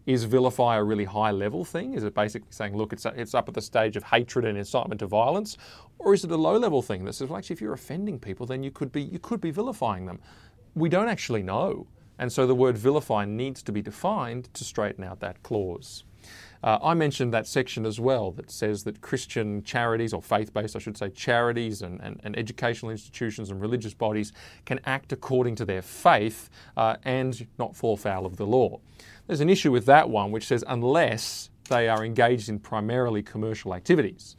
Is 0.05 0.25
vilify 0.25 0.77
a 0.77 0.83
really 0.83 1.05
high 1.05 1.31
level 1.31 1.65
thing? 1.65 1.95
Is 1.95 2.03
it 2.03 2.15
basically 2.15 2.49
saying, 2.51 2.77
look, 2.77 2.93
it's, 2.93 3.07
it's 3.07 3.35
up 3.35 3.49
at 3.49 3.55
the 3.55 3.63
stage 3.63 3.97
of 3.97 4.03
hatred 4.03 4.45
and 4.45 4.59
incitement 4.59 4.99
to 4.99 5.07
violence? 5.07 5.57
Or 5.99 6.13
is 6.13 6.25
it 6.25 6.31
a 6.33 6.37
low 6.37 6.57
level 6.57 6.83
thing 6.83 7.05
that 7.05 7.13
says, 7.13 7.29
well, 7.29 7.39
actually, 7.39 7.55
if 7.55 7.61
you're 7.61 7.73
offending 7.73 8.19
people, 8.19 8.45
then 8.45 8.65
you 8.65 8.73
could 8.73 8.91
be, 8.91 9.03
you 9.03 9.21
could 9.21 9.41
be 9.41 9.53
vilifying 9.53 10.07
them? 10.07 10.21
We 10.75 10.89
don't 10.89 11.09
actually 11.09 11.45
know. 11.45 11.87
And 12.19 12.33
so 12.33 12.47
the 12.47 12.55
word 12.55 12.77
vilify 12.77 13.25
needs 13.25 13.63
to 13.63 13.73
be 13.73 13.81
defined 13.81 14.53
to 14.55 14.65
straighten 14.65 15.05
out 15.05 15.21
that 15.21 15.43
clause. 15.43 16.05
Uh, 16.63 16.79
I 16.81 16.95
mentioned 16.95 17.35
that 17.35 17.47
section 17.47 17.85
as 17.85 17.99
well 17.99 18.31
that 18.33 18.51
says 18.51 18.85
that 18.85 19.01
Christian 19.01 19.65
charities, 19.65 20.13
or 20.13 20.23
faith 20.23 20.55
based, 20.55 20.77
I 20.77 20.79
should 20.79 20.97
say, 20.97 21.09
charities 21.11 21.83
and, 21.83 22.01
and, 22.01 22.21
and, 22.23 22.39
educational 22.39 22.93
institutions 22.93 23.51
and 23.51 23.61
religious 23.61 23.95
bodies 23.95 24.33
can 24.65 24.79
act 24.85 25.13
according 25.13 25.57
to 25.57 25.65
their 25.65 25.83
faith 25.83 26.49
uh, 26.77 26.97
and 27.05 27.49
not 27.59 27.75
fall 27.75 27.97
foul 27.97 28.27
of 28.27 28.37
the 28.37 28.47
law. 28.47 28.79
There's 29.27 29.41
an 29.41 29.51
issue 29.51 29.73
with 29.73 29.87
that 29.87 30.09
one 30.09 30.31
which 30.31 30.47
says 30.47 30.63
unless 30.69 31.51
they 31.69 31.89
are 31.89 32.05
engaged 32.05 32.49
in 32.49 32.61
primarily 32.61 33.23
commercial 33.23 33.75
activities. 33.75 34.37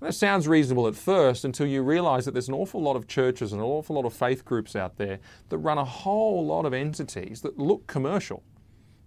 that 0.00 0.14
sounds 0.14 0.48
reasonable 0.48 0.86
at 0.86 0.94
first 0.94 1.44
until 1.44 1.66
you 1.66 1.82
realize 1.82 2.24
that 2.24 2.32
there's 2.32 2.48
an 2.48 2.54
awful 2.54 2.80
lot 2.80 2.96
of 2.96 3.06
churches 3.06 3.52
and 3.52 3.60
an 3.60 3.66
awful 3.66 3.96
lot 3.96 4.06
of 4.06 4.14
faith 4.14 4.44
groups 4.44 4.74
out 4.74 4.96
there 4.96 5.18
that 5.50 5.58
run 5.58 5.76
a 5.76 5.84
whole 5.84 6.46
lot 6.46 6.64
of 6.64 6.72
entities 6.72 7.42
that 7.42 7.58
look 7.58 7.86
commercial 7.86 8.42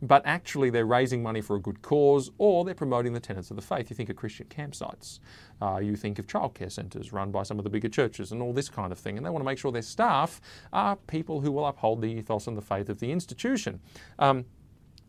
but 0.02 0.22
actually 0.26 0.70
they're 0.70 0.86
raising 0.86 1.22
money 1.22 1.42
for 1.42 1.56
a 1.56 1.60
good 1.60 1.82
cause 1.82 2.32
or 2.38 2.66
they're 2.66 2.74
promoting 2.74 3.14
the 3.14 3.20
tenets 3.20 3.52
of 3.52 3.56
the 3.56 3.62
faith. 3.62 3.90
You 3.90 3.96
think 3.96 4.10
of 4.10 4.16
Christian 4.16 4.48
campsites, 4.48 5.20
uh, 5.62 5.78
you 5.78 5.96
think 5.96 6.20
of 6.20 6.28
childcare 6.28 6.72
centres 6.72 7.14
run 7.14 7.32
by 7.32 7.44
some 7.44 7.60
of 7.60 7.64
the 7.64 7.70
bigger 7.70 7.90
churches 7.90 8.32
and 8.32 8.42
all 8.42 8.54
this 8.54 8.70
kind 8.70 8.92
of 8.92 9.00
thing. 9.00 9.18
And 9.18 9.26
they 9.26 9.30
want 9.30 9.42
to 9.42 9.46
make 9.46 9.60
sure 9.60 9.72
their 9.72 9.82
staff 9.82 10.42
are 10.74 10.96
people 10.96 11.42
who 11.42 11.52
will 11.52 11.68
uphold 11.68 12.02
the 12.02 12.08
ethos 12.08 12.48
and 12.48 12.58
the 12.58 12.62
faith 12.62 12.90
of 12.90 13.00
the 13.00 13.12
institution. 13.12 13.80
Um, 14.18 14.46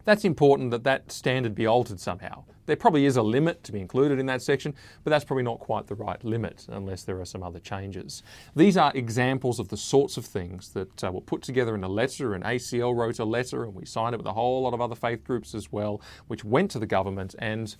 that's 0.04 0.24
important 0.24 0.70
that 0.72 0.84
that 0.84 1.12
standard 1.12 1.54
be 1.54 1.66
altered 1.66 2.00
somehow. 2.00 2.44
There 2.66 2.76
probably 2.76 3.06
is 3.06 3.16
a 3.16 3.22
limit 3.22 3.64
to 3.64 3.72
be 3.72 3.80
included 3.80 4.18
in 4.18 4.26
that 4.26 4.40
section, 4.40 4.74
but 5.02 5.10
that's 5.10 5.24
probably 5.24 5.42
not 5.42 5.58
quite 5.58 5.86
the 5.86 5.94
right 5.94 6.22
limit 6.24 6.66
unless 6.68 7.02
there 7.02 7.20
are 7.20 7.24
some 7.24 7.42
other 7.42 7.58
changes. 7.58 8.22
These 8.54 8.76
are 8.76 8.92
examples 8.94 9.58
of 9.58 9.68
the 9.68 9.76
sorts 9.76 10.16
of 10.16 10.24
things 10.24 10.70
that 10.70 11.04
uh, 11.04 11.10
were 11.10 11.20
put 11.20 11.42
together 11.42 11.74
in 11.74 11.82
a 11.82 11.88
letter, 11.88 12.34
and 12.34 12.44
ACL 12.44 12.96
wrote 12.96 13.18
a 13.18 13.24
letter, 13.24 13.64
and 13.64 13.74
we 13.74 13.84
signed 13.84 14.14
it 14.14 14.18
with 14.18 14.26
a 14.26 14.32
whole 14.32 14.62
lot 14.62 14.74
of 14.74 14.80
other 14.80 14.94
faith 14.94 15.24
groups 15.24 15.54
as 15.54 15.72
well, 15.72 16.00
which 16.28 16.44
went 16.44 16.70
to 16.70 16.78
the 16.78 16.86
government. 16.86 17.34
And 17.38 17.74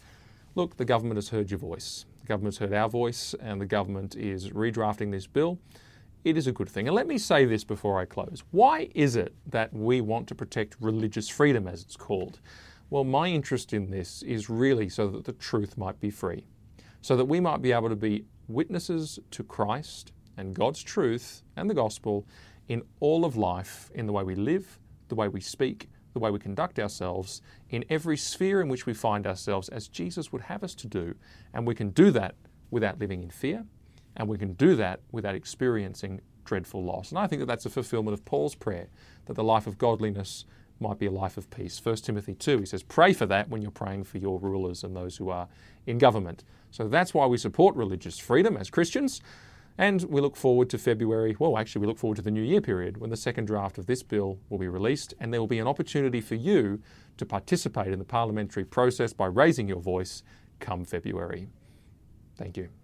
look, 0.55 0.77
the 0.77 0.85
government 0.85 1.17
has 1.17 1.29
heard 1.29 1.51
your 1.51 1.59
voice. 1.59 2.05
The 2.21 2.27
government's 2.27 2.59
heard 2.59 2.73
our 2.73 2.89
voice, 2.89 3.35
and 3.41 3.61
the 3.61 3.67
government 3.67 4.17
is 4.17 4.51
redrafting 4.51 5.13
this 5.13 5.27
bill 5.27 5.59
it 6.25 6.37
is 6.37 6.47
a 6.47 6.53
good 6.53 6.69
thing. 6.69 6.87
And 6.87 6.95
let 6.95 7.07
me 7.07 7.19
say 7.19 7.45
this 7.45 7.65
before 7.65 7.99
I 7.99 8.05
close. 8.05 8.43
Why 8.51 8.89
is 8.95 9.17
it 9.17 9.35
that 9.47 9.73
we 9.73 10.01
want 10.01 10.29
to 10.29 10.35
protect 10.35 10.77
religious 10.81 11.29
freedom, 11.29 11.67
as 11.67 11.83
it's 11.83 11.97
called? 11.97 12.41
Well, 12.91 13.05
my 13.05 13.29
interest 13.29 13.73
in 13.73 13.91
this 13.91 14.23
is 14.23 14.49
really 14.49 14.89
so 14.89 15.09
that 15.09 15.25
the 15.25 15.33
truth 15.33 15.77
might 15.77 15.99
be 15.99 16.11
free, 16.11 16.47
so 17.01 17.17
that 17.17 17.25
we 17.25 17.41
might 17.41 17.63
be 17.63 17.73
able 17.73 17.89
to 17.89 17.97
be 17.97 18.25
witnesses 18.49 19.19
to 19.31 19.43
Christ 19.43 20.13
and 20.37 20.55
God's 20.55 20.83
truth 20.83 21.43
and 21.57 21.69
the 21.69 21.75
gospel 21.75 22.27
in 22.69 22.83
all 23.01 23.25
of 23.25 23.37
life, 23.37 23.91
in 23.95 24.07
the 24.07 24.13
way 24.13 24.23
we 24.23 24.35
live, 24.35 24.79
the 25.09 25.15
way 25.15 25.29
we 25.29 25.41
speak, 25.41 25.89
the 26.13 26.19
way 26.19 26.31
we 26.31 26.39
conduct 26.39 26.79
ourselves, 26.79 27.41
in 27.71 27.85
every 27.89 28.17
sphere 28.17 28.61
in 28.61 28.69
which 28.69 28.87
we 28.87 28.95
find 28.95 29.27
ourselves, 29.27 29.69
as 29.71 29.89
Jesus 29.89 30.31
would 30.31 30.43
have 30.43 30.63
us 30.63 30.75
to 30.77 30.87
do. 30.87 31.15
And 31.53 31.67
we 31.67 31.75
can 31.75 31.91
do 31.91 32.11
that 32.13 32.37
without 32.71 32.99
living 32.99 33.23
in 33.23 33.31
fear 33.31 33.65
and 34.17 34.29
we 34.29 34.39
can 34.39 34.53
do 34.55 34.75
that 34.77 35.01
without 35.11 35.35
experiencing 35.35 36.21
dreadful 36.45 36.83
loss. 36.83 37.11
And 37.11 37.19
I 37.19 37.27
think 37.27 37.41
that 37.41 37.47
that's 37.47 37.67
a 37.67 37.71
fulfillment 37.71 38.15
of 38.15 38.25
Paul's 38.25 38.55
prayer, 38.55 38.89
that 39.27 39.35
the 39.35 39.45
life 39.45 39.67
of 39.67 39.79
godliness 39.79 40.45
might 40.81 40.99
be 40.99 41.07
a 41.07 41.11
life 41.11 41.37
of 41.37 41.49
peace. 41.51 41.81
1 41.83 41.97
Timothy 41.97 42.35
2, 42.35 42.59
he 42.59 42.67
says, 42.67 42.83
pray 42.83 43.13
for 43.13 43.27
that 43.27 43.49
when 43.49 43.63
you're 43.63 43.71
praying 43.71 44.05
for 44.05 44.19
your 44.19 44.39
rulers 44.39 44.83
and 44.83 44.97
those 44.97 45.17
who 45.17 45.31
are 45.31 45.49
in 45.87 45.99
government. 45.99 46.45
So 46.71 46.89
that's 46.89 47.15
why 47.15 47.27
we 47.27 47.39
support 47.39 47.77
religious 47.77 48.19
freedom 48.19 48.57
as 48.57 48.69
Christians. 48.69 49.21
And 49.79 50.03
we 50.03 50.21
look 50.21 50.37
forward 50.37 50.69
to 50.71 50.79
February, 50.79 51.35
well, 51.39 51.57
actually, 51.57 51.81
we 51.81 51.87
look 51.87 51.99
forward 51.99 52.17
to 52.17 52.23
the 52.23 52.31
new 52.31 52.43
year 52.43 52.61
period 52.61 52.99
when 52.99 53.11
the 53.11 53.17
second 53.17 53.47
draft 53.47 53.79
of 53.79 53.87
this 53.87 54.03
bill 54.03 54.39
will 54.51 54.59
be 54.59 54.69
released, 54.69 55.15
and 55.19 55.33
there 55.33 55.41
will 55.41 55.47
be 55.47 55.61
an 55.61 55.67
opportunity 55.67 56.21
for 56.21 56.35
you 56.35 56.83
to 57.17 57.25
participate 57.25 57.93
in 57.93 57.99
the 57.99 58.05
parliamentary 58.05 58.65
process 58.65 59.15
by 59.15 59.27
raising 59.27 59.69
your 59.69 59.81
voice 59.81 60.23
come 60.61 60.85
February. 60.85 61.49
Thank 62.37 62.59
you. 62.59 62.82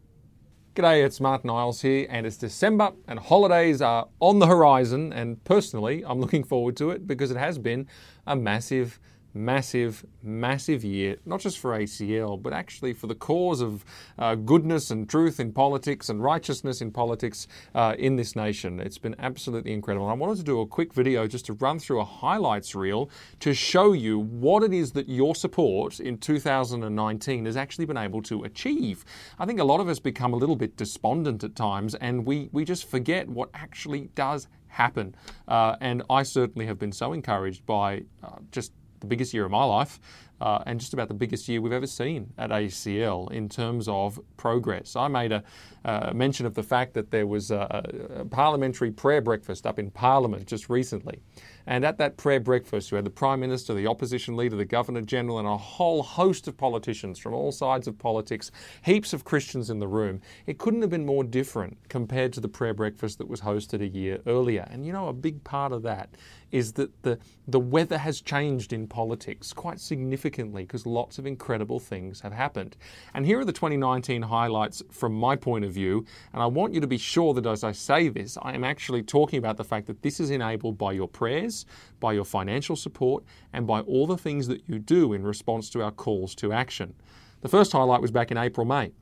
G'day, 0.79 1.05
it's 1.05 1.19
Martyn 1.19 1.51
Iles 1.51 1.83
here, 1.83 2.07
and 2.09 2.25
it's 2.25 2.37
December, 2.37 2.93
and 3.09 3.19
holidays 3.19 3.83
are 3.83 4.07
on 4.21 4.39
the 4.39 4.47
horizon. 4.47 5.13
And 5.13 5.43
personally, 5.43 6.05
I'm 6.07 6.21
looking 6.21 6.45
forward 6.45 6.77
to 6.77 6.93
it 6.93 7.05
because 7.05 7.33
it 7.33 7.37
has 7.37 7.59
been 7.59 7.89
a 8.29 8.37
massive 8.37 9.01
massive, 9.35 10.05
massive 10.23 10.85
year, 10.85 11.17
not 11.25 11.41
just 11.41 11.59
for 11.59 11.79
ACL, 11.79 12.41
but 12.41 12.53
actually 12.53 12.93
for 12.93 13.07
the 13.07 13.15
cause 13.15 13.61
of 13.61 13.85
uh, 14.19 14.35
goodness 14.35 14.91
and 14.91 15.09
truth 15.09 15.41
in 15.41 15.53
politics 15.53 16.09
and 16.09 16.23
righteousness 16.23 16.81
in 16.81 16.91
politics 16.91 17.47
uh, 17.75 17.95
in 17.99 18.17
this 18.17 18.35
nation. 18.35 18.81
It's 18.81 18.99
been 18.99 19.17
absolutely 19.19 19.73
incredible. 19.73 20.07
And 20.07 20.13
I 20.13 20.17
wanted 20.17 20.39
to 20.39 20.45
do 20.45 20.61
a 20.61 20.67
quick 20.67 20.93
video 20.93 21.27
just 21.27 21.47
to 21.47 21.53
run 21.55 21.79
through 21.79 22.01
a 22.01 22.05
highlights 22.05 22.75
reel 22.75 23.11
to 23.41 23.55
show 23.55 23.93
you 23.93 24.19
what 24.19 24.63
it 24.63 24.73
is 24.73 24.93
that 24.93 25.09
your 25.09 25.35
support 25.35 26.01
in 26.01 26.19
2019 26.19 27.47
has 27.47 27.57
actually 27.57 27.85
been 27.85 27.97
able 27.97 28.23
to 28.23 28.45
achieve. 28.45 29.05
I 29.39 29.47
think 29.47 29.61
a 29.61 29.65
lot 29.65 29.81
of 29.81 29.89
us 29.89 29.99
become 29.99 30.33
a 30.33 30.37
little 30.37 30.57
bit 30.57 30.77
despondent 30.77 31.45
at 31.45 31.55
times 31.55 31.95
and 31.95 32.27
we, 32.27 32.49
we 32.53 32.65
just 32.65 32.89
forget 32.89 33.29
what 33.29 33.51
actually 33.55 34.11
does 34.15 34.49
happen. 34.69 35.15
Uh, 35.47 35.77
and 35.81 36.03
I 36.09 36.23
certainly 36.23 36.67
have 36.67 36.79
been 36.79 36.93
so 36.93 37.13
encouraged 37.13 37.67
by 37.67 38.03
uh, 38.23 38.37
just 38.53 38.73
the 39.01 39.07
biggest 39.07 39.33
year 39.35 39.45
of 39.45 39.51
my 39.51 39.65
life 39.65 40.01
uh, 40.41 40.63
and 40.67 40.79
just 40.81 40.93
about 40.93 41.09
the 41.09 41.15
biggest 41.15 41.49
year 41.49 41.61
we've 41.61 41.73
ever 41.73 41.87
seen 41.87 42.33
at 42.39 42.51
ACL 42.51 43.31
in 43.33 43.49
terms 43.49 43.89
of 43.89 44.21
progress. 44.37 44.97
I 44.97 45.09
made 45.09 45.33
a 45.33 45.43
uh, 45.85 46.13
mention 46.15 46.45
of 46.45 46.55
the 46.55 46.63
fact 46.63 46.93
that 46.95 47.11
there 47.11 47.27
was 47.27 47.51
a, 47.51 47.83
a, 48.17 48.25
parliamentary 48.27 48.91
prayer 48.91 49.21
breakfast 49.23 49.67
up 49.67 49.79
in 49.79 49.91
Parliament 49.91 50.47
just 50.47 50.69
recently. 50.69 51.21
And 51.67 51.85
at 51.85 51.99
that 51.99 52.17
prayer 52.17 52.41
breakfast, 52.41 52.91
you 52.91 52.97
had 52.97 53.05
the 53.05 53.11
Prime 53.11 53.41
Minister, 53.41 53.75
the 53.75 53.87
Opposition 53.87 54.37
Leader, 54.37 54.57
the 54.57 54.65
Governor 54.65 55.03
General, 55.03 55.39
and 55.39 55.49
a 55.49 55.57
whole 55.57 56.03
host 56.03 56.49
of 56.49 56.57
politicians 56.57 57.19
from 57.19 57.33
all 57.33 57.53
sides 57.53 57.87
of 57.87 57.99
politics, 57.99 58.51
heaps 58.83 59.13
of 59.13 59.25
Christians 59.25 59.71
in 59.71 59.79
the 59.79 59.89
room. 59.89 60.21
It 60.47 60.59
couldn't 60.59 60.81
have 60.83 60.91
been 60.91 61.07
more 61.07 61.25
different 61.25 61.79
compared 61.89 62.33
to 62.35 62.41
the 62.41 62.49
prayer 62.49 62.75
breakfast 62.75 63.19
that 63.19 63.29
was 63.29 63.41
hosted 63.41 63.81
a 63.81 63.89
year 63.89 64.21
earlier. 64.27 64.67
And 64.71 64.85
you 64.85 64.93
know, 64.93 65.09
a 65.09 65.13
big 65.13 65.43
part 65.45 65.73
of 65.73 65.83
that 65.85 66.11
is 66.51 66.73
that 66.73 67.03
the, 67.03 67.19
the 67.47 67.61
weather 67.61 67.99
has 67.99 68.21
changed 68.21 68.73
in 68.73 68.87
politics 68.87 69.53
quite 69.53 69.81
significantly 69.81 70.28
because 70.31 70.87
lots 70.87 71.19
of 71.19 71.27
incredible 71.27 71.81
things 71.81 72.21
have 72.21 72.33
happened. 72.33 72.77
And 73.15 73.25
here 73.25 73.39
are 73.41 73.45
the 73.45 73.53
2019 73.53 74.23
highlights 74.23 74.83
from 74.91 75.15
my 75.15 75.37
point 75.37 75.65
of 75.65 75.73
view. 75.73 76.05
And 76.33 76.43
I 76.43 76.47
want 76.47 76.75
you 76.75 76.81
to 76.81 76.87
be 76.87 76.99
sure 76.99 77.35
that 77.35 77.47
as 77.47 77.65
I 77.65 77.73
say 77.73 78.09
this, 78.09 78.37
I 78.43 78.55
am 78.55 78.65
actually 78.65 79.03
talking 79.03 79.39
about 79.39 79.57
the 79.57 79.65
fact 79.65 79.87
that 79.87 80.03
this 80.03 80.21
is 80.21 80.31
enabled 80.31 80.79
by 80.79 80.93
your 80.93 81.09
prayers, 81.09 81.67
by 82.01 82.13
your 82.13 82.25
financial 82.25 82.77
support, 82.77 83.25
and 83.53 83.67
by 83.67 83.81
all 83.81 84.07
the 84.07 84.19
things 84.19 84.49
that 84.49 84.63
you 84.67 84.79
do 84.79 85.13
in 85.13 85.25
response 85.25 85.71
to 85.71 85.83
our 85.83 85.93
calls 85.93 86.35
to 86.37 86.53
action. 86.53 86.95
The 87.41 87.49
first 87.49 87.73
highlight 87.73 88.01
was 88.01 88.11
back 88.11 88.31
in 88.31 88.37
April, 88.37 88.67
May 88.67 88.93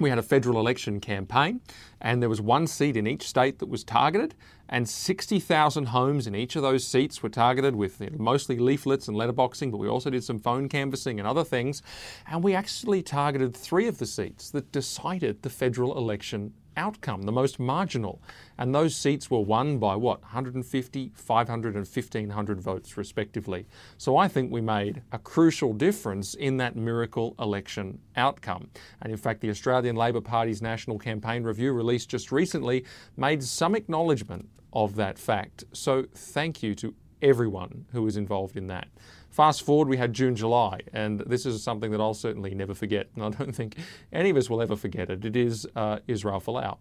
we 0.00 0.08
had 0.08 0.18
a 0.18 0.22
federal 0.22 0.58
election 0.58 0.98
campaign, 0.98 1.60
and 2.00 2.22
there 2.22 2.28
was 2.28 2.40
one 2.40 2.66
seat 2.66 2.96
in 2.96 3.06
each 3.06 3.28
state 3.28 3.58
that 3.58 3.68
was 3.68 3.84
targeted, 3.84 4.34
and 4.68 4.88
60,000 4.88 5.86
homes 5.86 6.26
in 6.26 6.34
each 6.34 6.56
of 6.56 6.62
those 6.62 6.86
seats 6.86 7.22
were 7.22 7.28
targeted 7.28 7.76
with 7.76 8.00
mostly 8.18 8.58
leaflets 8.58 9.08
and 9.08 9.16
letterboxing, 9.16 9.70
but 9.70 9.78
we 9.78 9.88
also 9.88 10.08
did 10.08 10.24
some 10.24 10.38
phone 10.38 10.68
canvassing 10.68 11.18
and 11.18 11.28
other 11.28 11.44
things. 11.44 11.82
And 12.26 12.42
we 12.42 12.54
actually 12.54 13.02
targeted 13.02 13.54
three 13.54 13.86
of 13.86 13.98
the 13.98 14.06
seats 14.06 14.50
that 14.50 14.72
decided 14.72 15.42
the 15.42 15.50
federal 15.50 15.98
election 15.98 16.54
outcome, 16.76 17.22
the 17.22 17.32
most 17.32 17.58
marginal. 17.58 18.22
And 18.58 18.74
those 18.74 18.96
seats 18.96 19.30
were 19.30 19.40
won 19.40 19.78
by 19.78 19.96
what? 19.96 20.20
150, 20.22 21.12
500, 21.14 21.74
and 21.76 21.86
1500 21.86 22.60
votes, 22.60 22.96
respectively. 22.96 23.66
So 23.98 24.16
I 24.16 24.28
think 24.28 24.50
we 24.50 24.60
made 24.60 25.02
a 25.12 25.18
crucial 25.18 25.72
difference 25.72 26.34
in 26.34 26.56
that 26.58 26.76
miracle 26.76 27.34
election 27.38 27.98
outcome. 28.16 28.70
And 29.02 29.10
in 29.12 29.18
fact, 29.18 29.40
the 29.40 29.50
Australian 29.50 29.96
Labor 29.96 30.20
Party's 30.20 30.62
National 30.62 30.98
Campaign 30.98 31.42
Review, 31.42 31.72
released 31.72 32.08
just 32.08 32.32
recently, 32.32 32.84
made 33.16 33.42
some 33.42 33.74
acknowledgement 33.74 34.48
of 34.72 34.94
that 34.96 35.18
fact. 35.18 35.64
So 35.72 36.06
thank 36.14 36.62
you 36.62 36.74
to 36.76 36.94
everyone 37.22 37.86
who 37.92 38.02
was 38.02 38.16
involved 38.16 38.56
in 38.56 38.66
that. 38.68 38.88
Fast 39.30 39.62
forward, 39.62 39.88
we 39.88 39.96
had 39.96 40.12
June, 40.12 40.34
July, 40.34 40.80
and 40.92 41.20
this 41.20 41.46
is 41.46 41.62
something 41.62 41.92
that 41.92 42.00
I'll 42.00 42.14
certainly 42.14 42.52
never 42.52 42.74
forget, 42.74 43.08
and 43.14 43.24
I 43.24 43.28
don't 43.30 43.54
think 43.54 43.76
any 44.12 44.30
of 44.30 44.36
us 44.36 44.50
will 44.50 44.60
ever 44.60 44.74
forget 44.74 45.08
it. 45.08 45.24
It 45.24 45.36
is 45.36 45.66
uh, 45.76 46.00
Israel 46.08 46.40
Folau. 46.40 46.78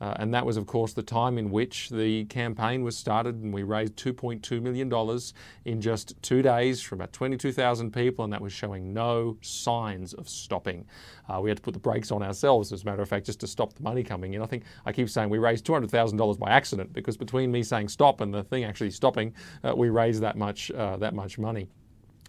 Uh, 0.00 0.14
and 0.16 0.32
that 0.32 0.46
was, 0.46 0.56
of 0.56 0.66
course, 0.66 0.94
the 0.94 1.02
time 1.02 1.36
in 1.36 1.50
which 1.50 1.90
the 1.90 2.24
campaign 2.26 2.82
was 2.82 2.96
started, 2.96 3.34
and 3.42 3.52
we 3.52 3.62
raised 3.62 3.96
$2.2 3.96 4.62
million 4.62 4.90
in 5.66 5.80
just 5.80 6.14
two 6.22 6.40
days 6.40 6.80
from 6.80 7.00
about 7.00 7.12
22,000 7.12 7.92
people, 7.92 8.24
and 8.24 8.32
that 8.32 8.40
was 8.40 8.52
showing 8.52 8.94
no 8.94 9.36
signs 9.42 10.14
of 10.14 10.26
stopping. 10.26 10.86
Uh, 11.28 11.38
we 11.42 11.50
had 11.50 11.58
to 11.58 11.62
put 11.62 11.74
the 11.74 11.80
brakes 11.80 12.10
on 12.10 12.22
ourselves, 12.22 12.72
as 12.72 12.82
a 12.82 12.86
matter 12.86 13.02
of 13.02 13.10
fact, 13.10 13.26
just 13.26 13.40
to 13.40 13.46
stop 13.46 13.74
the 13.74 13.82
money 13.82 14.02
coming 14.02 14.32
in. 14.32 14.40
I 14.40 14.46
think 14.46 14.62
I 14.86 14.92
keep 14.92 15.10
saying 15.10 15.28
we 15.28 15.36
raised 15.36 15.66
$200,000 15.66 16.38
by 16.38 16.48
accident 16.48 16.94
because 16.94 17.18
between 17.18 17.52
me 17.52 17.62
saying 17.62 17.88
stop 17.88 18.22
and 18.22 18.32
the 18.32 18.42
thing 18.42 18.64
actually 18.64 18.92
stopping, 18.92 19.34
uh, 19.62 19.74
we 19.76 19.90
raised 19.90 20.22
that 20.22 20.38
much, 20.38 20.70
uh, 20.70 20.96
that 20.96 21.14
much 21.14 21.38
money. 21.38 21.68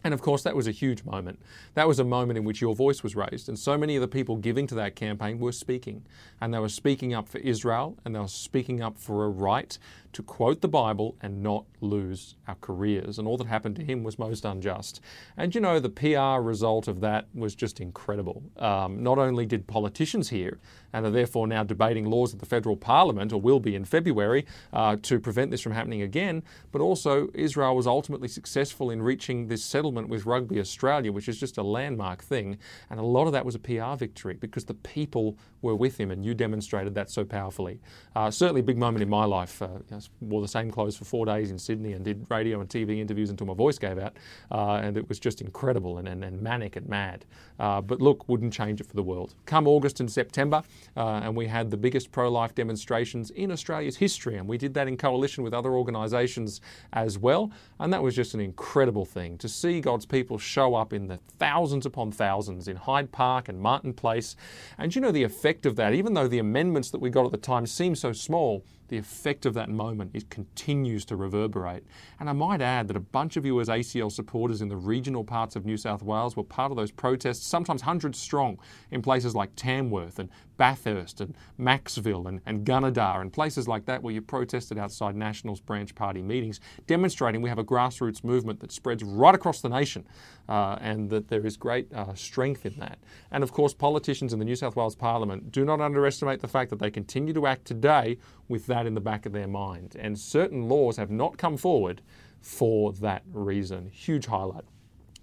And 0.04 0.14
of 0.14 0.22
course, 0.22 0.44
that 0.44 0.56
was 0.56 0.68
a 0.68 0.72
huge 0.72 1.04
moment. 1.04 1.40
That 1.76 1.88
was 1.88 2.00
a 2.00 2.04
moment 2.04 2.38
in 2.38 2.44
which 2.44 2.62
your 2.62 2.76
voice 2.76 3.04
was 3.04 3.16
raised. 3.16 3.48
And 3.48 3.58
so 3.58 3.78
many 3.78 3.96
of 3.96 4.02
the 4.02 4.08
people 4.08 4.36
giving 4.36 4.68
to 4.68 4.76
that 4.76 4.96
campaign 4.96 5.40
were 5.40 5.52
speaking. 5.52 6.04
And 6.40 6.54
they 6.54 6.60
were 6.60 6.70
speaking 6.70 7.14
up 7.14 7.28
for 7.28 7.38
Israel 7.40 7.98
and 8.04 8.16
they 8.16 8.20
were 8.20 8.28
speaking 8.28 8.82
up 8.82 8.98
for 8.98 9.26
a 9.26 9.30
right 9.30 9.78
to 10.14 10.24
quote 10.24 10.62
the 10.62 10.68
Bible 10.68 11.16
and 11.22 11.42
not 11.42 11.66
lose 11.80 12.36
our 12.48 12.56
careers. 12.62 13.18
And 13.18 13.28
all 13.28 13.38
that 13.38 13.48
happened 13.48 13.76
to 13.78 13.84
him 13.84 14.04
was 14.04 14.20
most 14.20 14.46
unjust. 14.46 15.02
And 15.38 15.54
you 15.54 15.62
know, 15.62 15.80
the 15.80 15.90
PR 15.90 16.42
result 16.42 16.88
of 16.88 17.02
that 17.02 17.28
was 17.34 17.56
just 17.56 17.80
incredible. 17.80 18.44
Um, 18.58 19.02
not 19.02 19.18
only 19.18 19.46
did 19.46 19.68
politicians 19.68 20.30
hear, 20.30 20.60
and 20.94 21.06
are 21.06 21.12
therefore 21.12 21.48
now 21.48 21.64
debating 21.64 22.06
laws 22.06 22.34
at 22.34 22.40
the 22.40 22.46
federal 22.46 22.76
parliament, 22.76 23.32
or 23.32 23.40
will 23.40 23.60
be 23.60 23.76
in 23.76 23.86
February, 23.86 24.46
uh, 24.74 24.98
to 25.02 25.20
prevent 25.20 25.52
this 25.52 25.62
from 25.62 25.72
happening 25.72 26.02
again, 26.02 26.44
but 26.72 26.82
also 26.82 27.30
Israel 27.34 27.76
was 27.76 27.88
ultimately 27.88 28.28
successful 28.28 28.90
in 28.90 29.02
reaching 29.02 29.48
this 29.48 29.64
settlement 29.64 30.10
with 30.10 30.26
Rugby 30.26 30.60
Australia, 30.60 31.12
which 31.12 31.30
is 31.30 31.40
just 31.40 31.58
a 31.58 31.64
landmark 31.64 32.24
thing. 32.24 32.58
And 32.90 33.00
a 33.00 33.04
lot 33.04 33.28
of 33.28 33.34
that 33.34 33.46
was 33.46 33.56
a 33.56 33.60
PR 33.60 33.96
victory 33.96 34.36
because 34.36 34.66
the 34.66 34.74
people 34.74 35.38
were 35.62 35.76
with 35.76 36.00
him, 36.00 36.12
and 36.12 36.26
you 36.26 36.34
demonstrated 36.34 36.96
that 36.96 37.10
so 37.10 37.24
powerfully. 37.24 37.80
Uh, 38.16 38.30
certainly 38.32 38.62
a 38.62 38.64
big 38.64 38.78
moment 38.78 39.04
in 39.04 39.10
my 39.10 39.26
life. 39.26 39.62
Uh, 39.62 39.80
wore 40.22 40.42
the 40.42 40.48
same 40.48 40.72
clothes 40.72 40.96
for 40.96 41.06
four 41.06 41.26
days 41.26 41.52
in 41.52 41.58
Sydney 41.58 41.94
and 41.94 42.04
did 42.04 42.26
radio 42.30 42.60
and 42.62 42.70
TV 42.70 43.00
interviews 43.00 43.30
until 43.30 43.48
my 43.48 43.54
voice 43.54 43.78
gave 43.78 43.98
out. 43.98 44.18
Uh, 44.52 44.76
and 44.76 44.98
it 44.98 45.08
was 45.08 45.20
just 45.20 45.42
incredible 45.42 45.98
and, 45.98 46.08
and, 46.08 46.24
and 46.24 46.42
manic 46.42 46.76
and 46.76 46.88
mad. 46.88 47.26
Uh, 47.60 47.82
but 47.82 48.02
look, 48.02 48.28
wouldn't 48.28 48.54
change 48.54 48.82
it 48.82 48.88
for 48.88 48.96
the 48.96 49.04
world. 49.04 49.36
Come 49.46 49.68
August 49.68 50.00
and 50.00 50.12
September, 50.12 50.64
uh, 50.98 51.22
and 51.24 51.36
we 51.36 51.48
had 51.48 51.70
the 51.70 51.78
biggest 51.78 52.12
pro 52.12 52.30
life 52.30 52.56
demonstrations 52.56 53.30
in 53.32 53.52
Australia's 53.52 53.98
history. 53.98 54.38
And 54.38 54.48
we 54.48 54.58
did 54.58 54.74
that 54.74 54.88
in 54.88 54.98
coalition 54.98 55.44
with 55.44 55.54
other 55.54 55.72
organisations 55.72 56.62
as 56.94 57.18
well. 57.18 57.52
And 57.80 57.94
that 57.94 58.02
was 58.02 58.16
just 58.16 58.34
an 58.34 58.40
incredible 58.40 59.06
thing 59.06 59.38
to 59.40 59.48
see 59.48 59.82
God's 59.82 60.06
people 60.06 60.38
show 60.38 60.76
up 60.76 60.94
in 60.94 61.08
the 61.08 61.18
thousands 61.38 61.86
upon 61.86 62.12
thousands 62.12 62.68
in 62.68 62.76
Hyde 62.76 63.12
Park 63.12 63.50
and 63.50 63.60
Martin 63.60 63.94
Place. 63.94 64.36
And 64.78 64.96
you 64.96 65.02
know 65.02 65.12
the 65.12 65.24
effect 65.24 65.66
of 65.66 65.76
that, 65.76 65.94
even 65.94 66.14
though 66.14 66.28
the 66.28 66.40
amendments 66.40 66.90
that 66.92 67.00
we 67.00 67.10
got 67.10 67.26
at 67.26 67.32
the 67.32 67.38
time 67.38 67.66
seemed 67.66 67.98
so 67.98 68.12
small, 68.14 68.64
the 68.92 68.98
effect 68.98 69.46
of 69.46 69.54
that 69.54 69.70
moment 69.70 70.12
it 70.14 70.30
continues 70.30 71.06
to 71.06 71.16
reverberate. 71.16 71.86
And 72.20 72.30
I 72.30 72.34
might 72.34 72.62
add 72.62 72.90
that 72.90 72.98
a 72.98 73.00
bunch 73.00 73.38
of 73.38 73.46
you 73.46 73.62
as 73.62 73.70
ACL 73.70 74.12
supporters 74.12 74.62
in 74.62 74.68
the 74.68 74.76
regional 74.76 75.24
parts 75.24 75.56
of 75.56 75.66
New 75.66 75.78
South 75.78 76.04
Wales 76.04 76.36
were 76.36 76.44
part 76.44 76.72
of 76.72 76.78
those 76.78 76.92
protests, 76.92 77.48
sometimes 77.48 77.84
hundreds 77.84 78.20
strong, 78.20 78.60
in 78.92 79.02
places 79.02 79.34
like 79.34 79.56
Tamworth 79.56 80.20
and 80.20 80.30
Bathurst 80.58 81.22
and 81.22 81.34
Macksville 81.60 82.28
and, 82.28 82.42
and 82.46 82.66
Gunnedah 82.66 83.22
and 83.22 83.34
places 83.34 83.68
like 83.68 83.86
that 83.86 84.04
where 84.04 84.14
you 84.14 84.22
protested 84.22 84.78
outside 84.78 85.16
Nationals 85.16 85.60
branch 85.60 85.96
party 85.96 86.22
meetings, 86.22 86.60
demonstrating 86.86 87.42
we 87.42 87.50
have 87.50 87.58
a 87.58 87.64
grassroots 87.64 88.24
movement 88.24 88.60
that 88.60 88.72
spreads 88.72 89.04
right 89.04 89.34
across 89.34 89.62
the 89.62 89.70
nation 89.70 90.06
uh, 90.48 90.78
and 90.80 91.10
that 91.10 91.30
there 91.30 91.44
is 91.48 91.58
great 91.58 91.92
uh, 91.94 92.14
strength 92.14 92.66
in 92.66 92.76
that. 92.78 93.00
And 93.32 93.42
of 93.42 93.52
course, 93.54 93.74
politicians 93.74 94.34
in 94.34 94.40
the 94.40 94.46
New 94.46 94.56
South 94.56 94.76
Wales 94.76 94.96
Parliament 94.96 95.52
do 95.52 95.66
not 95.66 95.82
underestimate 95.82 96.42
the 96.42 96.48
fact 96.48 96.70
that 96.70 96.78
they 96.78 96.92
continue 96.92 97.34
to 97.34 97.48
act 97.48 97.66
today 97.66 98.18
with 98.52 98.68
that 98.68 98.86
in 98.86 98.94
the 98.94 99.02
back 99.02 99.26
of 99.26 99.32
their 99.32 99.48
mind. 99.48 99.96
And 99.98 100.20
certain 100.20 100.70
laws 100.70 100.98
have 100.98 101.10
not 101.10 101.38
come 101.38 101.58
forward 101.58 102.02
for 102.42 102.94
that 102.94 103.24
reason. 103.34 103.90
Huge 103.90 104.28
highlight. 104.28 104.66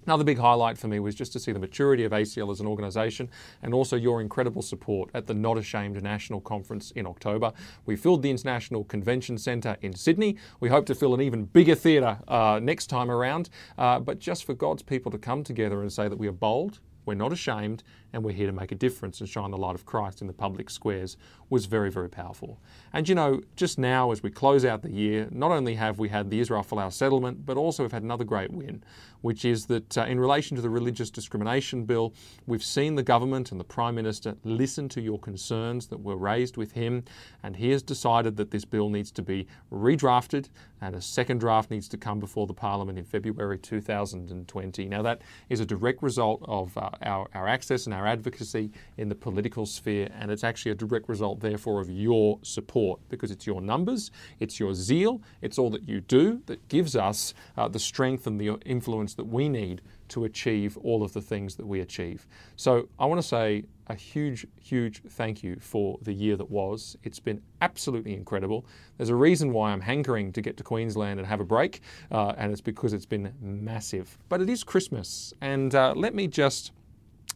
Another 0.07 0.25
big 0.25 0.39
highlight 0.39 0.79
for 0.79 0.89
me 0.89 1.01
was 1.01 1.15
just 1.15 1.35
to 1.35 1.39
see 1.39 1.53
the 1.53 1.59
maturity 1.59 2.05
of 2.05 2.13
ACL 2.13 2.51
as 2.51 2.61
an 2.61 2.67
organisation 2.67 3.29
and 3.63 3.75
also 3.75 3.95
your 3.95 4.23
incredible 4.23 4.63
support 4.63 5.11
at 5.13 5.27
the 5.27 5.35
Not 5.35 5.59
Ashamed 5.59 6.03
National 6.03 6.41
Conference 6.41 6.93
in 6.93 7.07
October. 7.07 7.53
We 7.85 7.95
filled 7.95 8.23
the 8.23 8.31
International 8.31 8.85
Convention 8.85 9.37
Centre 9.37 9.77
in 9.83 9.95
Sydney. 9.95 10.39
We 10.61 10.71
hope 10.71 10.87
to 10.87 10.95
fill 10.95 11.13
an 11.13 11.21
even 11.21 11.45
bigger 11.45 11.75
theatre 11.75 12.19
uh, 12.27 12.59
next 12.63 12.87
time 12.87 13.11
around. 13.11 13.51
Uh, 13.77 13.99
but 13.99 14.19
just 14.19 14.47
for 14.47 14.55
God's 14.55 14.83
people 14.83 15.13
to 15.13 15.19
come 15.19 15.45
together 15.45 15.83
and 15.83 15.93
say 15.93 16.09
that 16.09 16.17
we 16.17 16.27
are 16.27 16.33
bold, 16.33 16.81
we're 17.05 17.15
not 17.15 17.33
ashamed, 17.33 17.83
and 18.13 18.25
we're 18.25 18.33
here 18.33 18.47
to 18.47 18.53
make 18.53 18.73
a 18.73 18.75
difference 18.75 19.21
and 19.21 19.29
shine 19.29 19.51
the 19.51 19.57
light 19.57 19.75
of 19.75 19.85
Christ 19.85 20.21
in 20.21 20.27
the 20.27 20.33
public 20.33 20.71
squares 20.71 21.17
was 21.51 21.67
very, 21.67 21.91
very 21.91 22.09
powerful. 22.09 22.61
And 22.93 23.09
you 23.09 23.15
know, 23.15 23.41
just 23.57 23.79
now 23.79 24.11
as 24.11 24.23
we 24.23 24.31
close 24.31 24.65
out 24.65 24.83
the 24.83 24.91
year, 24.91 25.29
not 25.31 25.51
only 25.51 25.75
have 25.75 25.99
we 25.99 26.09
had 26.09 26.31
the 26.31 26.41
Israel 26.41 26.63
Folau 26.63 26.93
settlement, 26.93 27.45
but 27.47 27.57
also 27.57 27.83
we've 27.83 27.93
had 27.93 28.03
another 28.03 28.25
great 28.25 28.51
win, 28.51 28.83
which 29.21 29.45
is 29.45 29.67
that 29.67 29.97
uh, 29.99 30.05
in 30.05 30.21
relation 30.21 30.57
to 30.57 30.63
the 30.63 30.71
religious 30.71 31.11
discrimination 31.11 31.85
bill, 31.85 32.15
we've 32.47 32.65
seen 32.65 32.95
the 32.95 33.03
government 33.03 33.51
and 33.51 33.61
the 33.61 33.65
Prime 33.65 33.95
Minister 33.95 34.37
listen 34.45 34.89
to 34.91 35.01
your 35.01 35.19
concerns 35.19 35.87
that 35.89 36.01
were 36.01 36.17
raised 36.17 36.57
with 36.57 36.73
him, 36.73 37.05
and 37.43 37.57
he 37.57 37.71
has 37.71 37.83
decided 37.83 38.37
that 38.37 38.51
this 38.51 38.65
bill 38.65 38.89
needs 38.89 39.11
to 39.13 39.23
be 39.23 39.47
redrafted 39.73 40.49
and 40.81 40.95
a 40.95 41.01
second 41.01 41.39
draft 41.39 41.71
needs 41.71 41.89
to 41.89 41.97
come 41.97 42.21
before 42.21 42.47
the 42.47 42.55
Parliament 42.55 42.99
in 42.99 43.05
February 43.05 43.59
2020. 43.59 44.89
Now, 44.89 45.03
that 45.03 45.23
is 45.49 45.61
a 45.61 45.67
direct 45.67 46.03
result 46.03 46.41
of 46.47 46.77
uh, 46.77 46.91
our, 47.03 47.29
our 47.35 47.49
access 47.49 47.87
and 47.87 47.95
our 47.95 47.98
advocacy 48.07 48.71
in 48.97 49.09
the 49.09 49.15
political 49.15 49.67
sphere, 49.67 50.09
and 50.19 50.31
it's 50.31 50.45
actually 50.45 50.73
a 50.73 50.75
direct 50.75 51.09
result, 51.09 51.41
therefore, 51.41 51.81
of 51.81 51.91
your 51.91 52.39
support 52.43 53.01
because 53.09 53.31
it's 53.31 53.47
your 53.47 53.61
numbers, 53.61 54.11
it's 54.41 54.61
your 54.61 54.75
zeal, 54.75 55.21
it's 55.43 55.59
all 55.59 55.71
that 55.71 55.89
you 55.89 56.01
do 56.01 56.43
that 56.47 56.69
gives 56.69 56.97
us 56.97 57.35
uh, 57.57 57.69
the 57.69 57.79
strength 57.79 58.27
and 58.27 58.41
the 58.41 58.59
influence 58.65 59.15
that 59.15 59.27
we 59.27 59.49
need 59.49 59.83
to 60.09 60.25
achieve 60.25 60.77
all 60.79 61.03
of 61.03 61.13
the 61.13 61.21
things 61.21 61.57
that 61.57 61.67
we 61.67 61.81
achieve. 61.81 62.27
So 62.57 62.89
I 62.99 63.07
want 63.07 63.21
to 63.21 63.27
say 63.27 63.65
a 63.89 63.95
huge, 63.95 64.47
huge 64.61 65.03
thank 65.11 65.43
you 65.43 65.57
for 65.61 65.99
the 66.03 66.13
year 66.13 66.37
that 66.37 66.51
was. 66.51 66.97
It's 67.03 67.21
been 67.21 67.41
absolutely 67.63 68.15
incredible. 68.15 68.67
There's 68.97 69.09
a 69.09 69.15
reason 69.15 69.53
why 69.53 69.73
I'm 69.73 69.81
hankering 69.81 70.33
to 70.33 70.43
get 70.43 70.57
to 70.59 70.63
Queensland 70.63 71.19
and 71.19 71.27
have 71.27 71.41
a 71.41 71.45
break, 71.45 71.81
uh, 72.11 72.35
and 72.37 72.53
it's 72.53 72.61
because 72.61 72.93
it's 72.93 73.07
been 73.07 73.33
massive. 73.41 74.19
But 74.29 74.41
it 74.41 74.51
is 74.51 74.65
Christmas, 74.65 75.33
and 75.41 75.75
uh, 75.75 75.95
let 75.97 76.15
me 76.15 76.27
just 76.27 76.73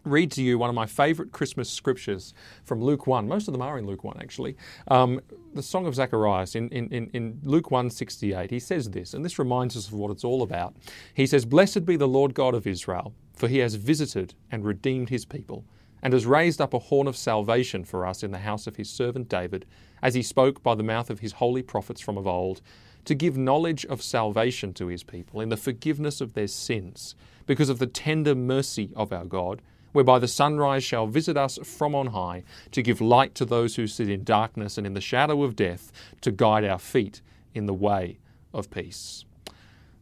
read 0.04 0.30
to 0.32 0.42
you 0.42 0.58
one 0.58 0.68
of 0.68 0.74
my 0.74 0.86
favourite 0.86 1.32
Christmas 1.32 1.70
scriptures 1.70 2.34
from 2.64 2.82
Luke 2.82 3.06
1. 3.06 3.28
Most 3.28 3.48
of 3.48 3.52
them 3.52 3.62
are 3.62 3.78
in 3.78 3.86
Luke 3.86 4.04
1, 4.04 4.18
actually. 4.20 4.56
Um, 4.88 5.20
the 5.54 5.62
Song 5.62 5.86
of 5.86 5.94
Zacharias 5.94 6.54
in, 6.54 6.68
in, 6.70 6.88
in 7.12 7.40
Luke 7.44 7.70
1 7.70 7.90
68. 7.90 8.50
He 8.50 8.58
says 8.58 8.90
this, 8.90 9.14
and 9.14 9.24
this 9.24 9.38
reminds 9.38 9.76
us 9.76 9.88
of 9.88 9.94
what 9.94 10.10
it's 10.10 10.24
all 10.24 10.42
about. 10.42 10.74
He 11.14 11.26
says, 11.26 11.44
Blessed 11.44 11.84
be 11.84 11.96
the 11.96 12.08
Lord 12.08 12.34
God 12.34 12.54
of 12.54 12.66
Israel, 12.66 13.14
for 13.34 13.48
he 13.48 13.58
has 13.58 13.74
visited 13.74 14.34
and 14.50 14.64
redeemed 14.64 15.08
his 15.08 15.24
people, 15.24 15.64
and 16.02 16.12
has 16.12 16.26
raised 16.26 16.60
up 16.60 16.74
a 16.74 16.78
horn 16.78 17.06
of 17.06 17.16
salvation 17.16 17.84
for 17.84 18.06
us 18.06 18.22
in 18.22 18.32
the 18.32 18.38
house 18.38 18.66
of 18.66 18.76
his 18.76 18.90
servant 18.90 19.28
David, 19.28 19.66
as 20.02 20.14
he 20.14 20.22
spoke 20.22 20.62
by 20.62 20.74
the 20.74 20.82
mouth 20.82 21.10
of 21.10 21.20
his 21.20 21.32
holy 21.32 21.62
prophets 21.62 22.00
from 22.00 22.18
of 22.18 22.26
old, 22.26 22.60
to 23.04 23.14
give 23.14 23.36
knowledge 23.36 23.84
of 23.86 24.02
salvation 24.02 24.72
to 24.72 24.86
his 24.86 25.02
people 25.02 25.40
in 25.40 25.48
the 25.48 25.56
forgiveness 25.56 26.20
of 26.20 26.34
their 26.34 26.46
sins, 26.48 27.14
because 27.46 27.68
of 27.68 27.78
the 27.78 27.86
tender 27.86 28.34
mercy 28.34 28.90
of 28.96 29.12
our 29.12 29.24
God 29.24 29.60
whereby 29.92 30.18
the 30.18 30.28
sunrise 30.28 30.84
shall 30.84 31.06
visit 31.06 31.36
us 31.36 31.58
from 31.62 31.94
on 31.94 32.08
high, 32.08 32.44
to 32.70 32.82
give 32.82 33.00
light 33.00 33.34
to 33.36 33.44
those 33.44 33.76
who 33.76 33.86
sit 33.86 34.08
in 34.08 34.24
darkness 34.24 34.78
and 34.78 34.86
in 34.86 34.94
the 34.94 35.00
shadow 35.00 35.42
of 35.42 35.56
death, 35.56 35.92
to 36.20 36.30
guide 36.30 36.64
our 36.64 36.78
feet 36.78 37.20
in 37.54 37.66
the 37.66 37.74
way 37.74 38.18
of 38.52 38.70
peace. 38.70 39.24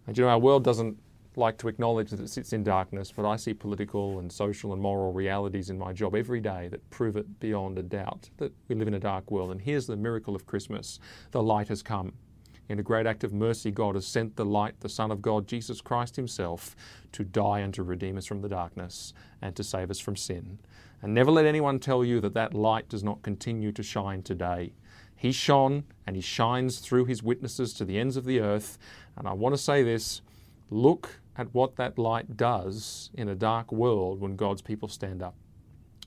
And 0.07 0.17
you 0.17 0.25
know, 0.25 0.31
our 0.31 0.39
world 0.39 0.65
doesn't 0.65 0.99
like 1.37 1.57
to 1.59 1.69
acknowledge 1.69 2.11
that 2.11 2.21
it 2.21 2.29
sits 2.29 2.53
in 2.53 2.63
darkness, 2.63 3.13
but 3.15 3.29
I 3.29 3.37
see 3.37 3.55
political 3.55 4.19
and 4.19 4.31
social 4.31 4.73
and 4.73 4.83
moral 4.83 5.13
realities 5.13 5.71
in 5.71 5.79
my 5.79 5.93
job 5.93 6.15
every 6.15 6.41
day 6.41 6.69
that 6.69 6.89
prove 6.91 7.17
it 7.17 7.41
beyond 7.41 7.79
a 7.79 7.83
doubt 7.83 8.31
that 8.39 8.53
we 8.69 8.75
live 8.75 8.89
in 8.89 8.95
a 8.95 9.01
dark 9.01 9.31
world. 9.31 9.51
And 9.51 9.61
here's 9.61 9.87
the 9.87 9.97
miracle 9.97 10.35
of 10.35 10.47
Christmas 10.47 10.99
the 11.31 11.43
light 11.43 11.69
has 11.69 11.83
come. 11.83 12.13
In 12.71 12.79
a 12.79 12.85
great 12.85 13.05
act 13.05 13.25
of 13.25 13.33
mercy, 13.33 13.73
God 13.73 13.97
has 13.97 14.07
sent 14.07 14.37
the 14.37 14.45
light, 14.45 14.79
the 14.79 14.89
Son 14.89 15.11
of 15.11 15.21
God, 15.21 15.49
Jesus 15.49 15.81
Christ 15.81 16.15
Himself, 16.15 16.77
to 17.11 17.25
die 17.25 17.59
and 17.59 17.75
to 17.75 17.83
redeem 17.83 18.17
us 18.17 18.27
from 18.27 18.43
the 18.43 18.49
darkness 18.49 19.13
and 19.43 19.57
to 19.57 19.65
save 19.65 19.91
us 19.91 19.99
from 19.99 20.15
sin. 20.15 20.61
And 21.03 21.13
never 21.13 21.33
let 21.33 21.47
anyone 21.47 21.81
tell 21.81 22.05
you 22.05 22.21
that 22.21 22.35
that 22.35 22.55
light 22.55 22.89
does 22.89 23.03
not 23.03 23.23
continue 23.23 23.73
to 23.73 23.83
shine 23.83 24.23
today. 24.23 24.73
He 25.17 25.33
shone 25.33 25.83
and 26.07 26.15
He 26.15 26.23
shines 26.23 26.79
through 26.79 27.07
His 27.07 27.25
witnesses 27.25 27.75
to 27.75 27.85
the 27.85 27.99
ends 27.99 28.17
of 28.17 28.25
the 28.25 28.39
earth. 28.39 28.79
And 29.17 29.27
I 29.27 29.33
want 29.33 29.53
to 29.53 29.61
say 29.61 29.83
this 29.83 30.21
look 30.71 31.19
at 31.37 31.53
what 31.53 31.75
that 31.75 31.99
light 31.99 32.37
does 32.37 33.11
in 33.15 33.29
a 33.29 33.35
dark 33.35 33.73
world 33.73 34.21
when 34.21 34.37
God's 34.37 34.63
people 34.63 34.87
stand 34.87 35.25
up. 35.25 35.35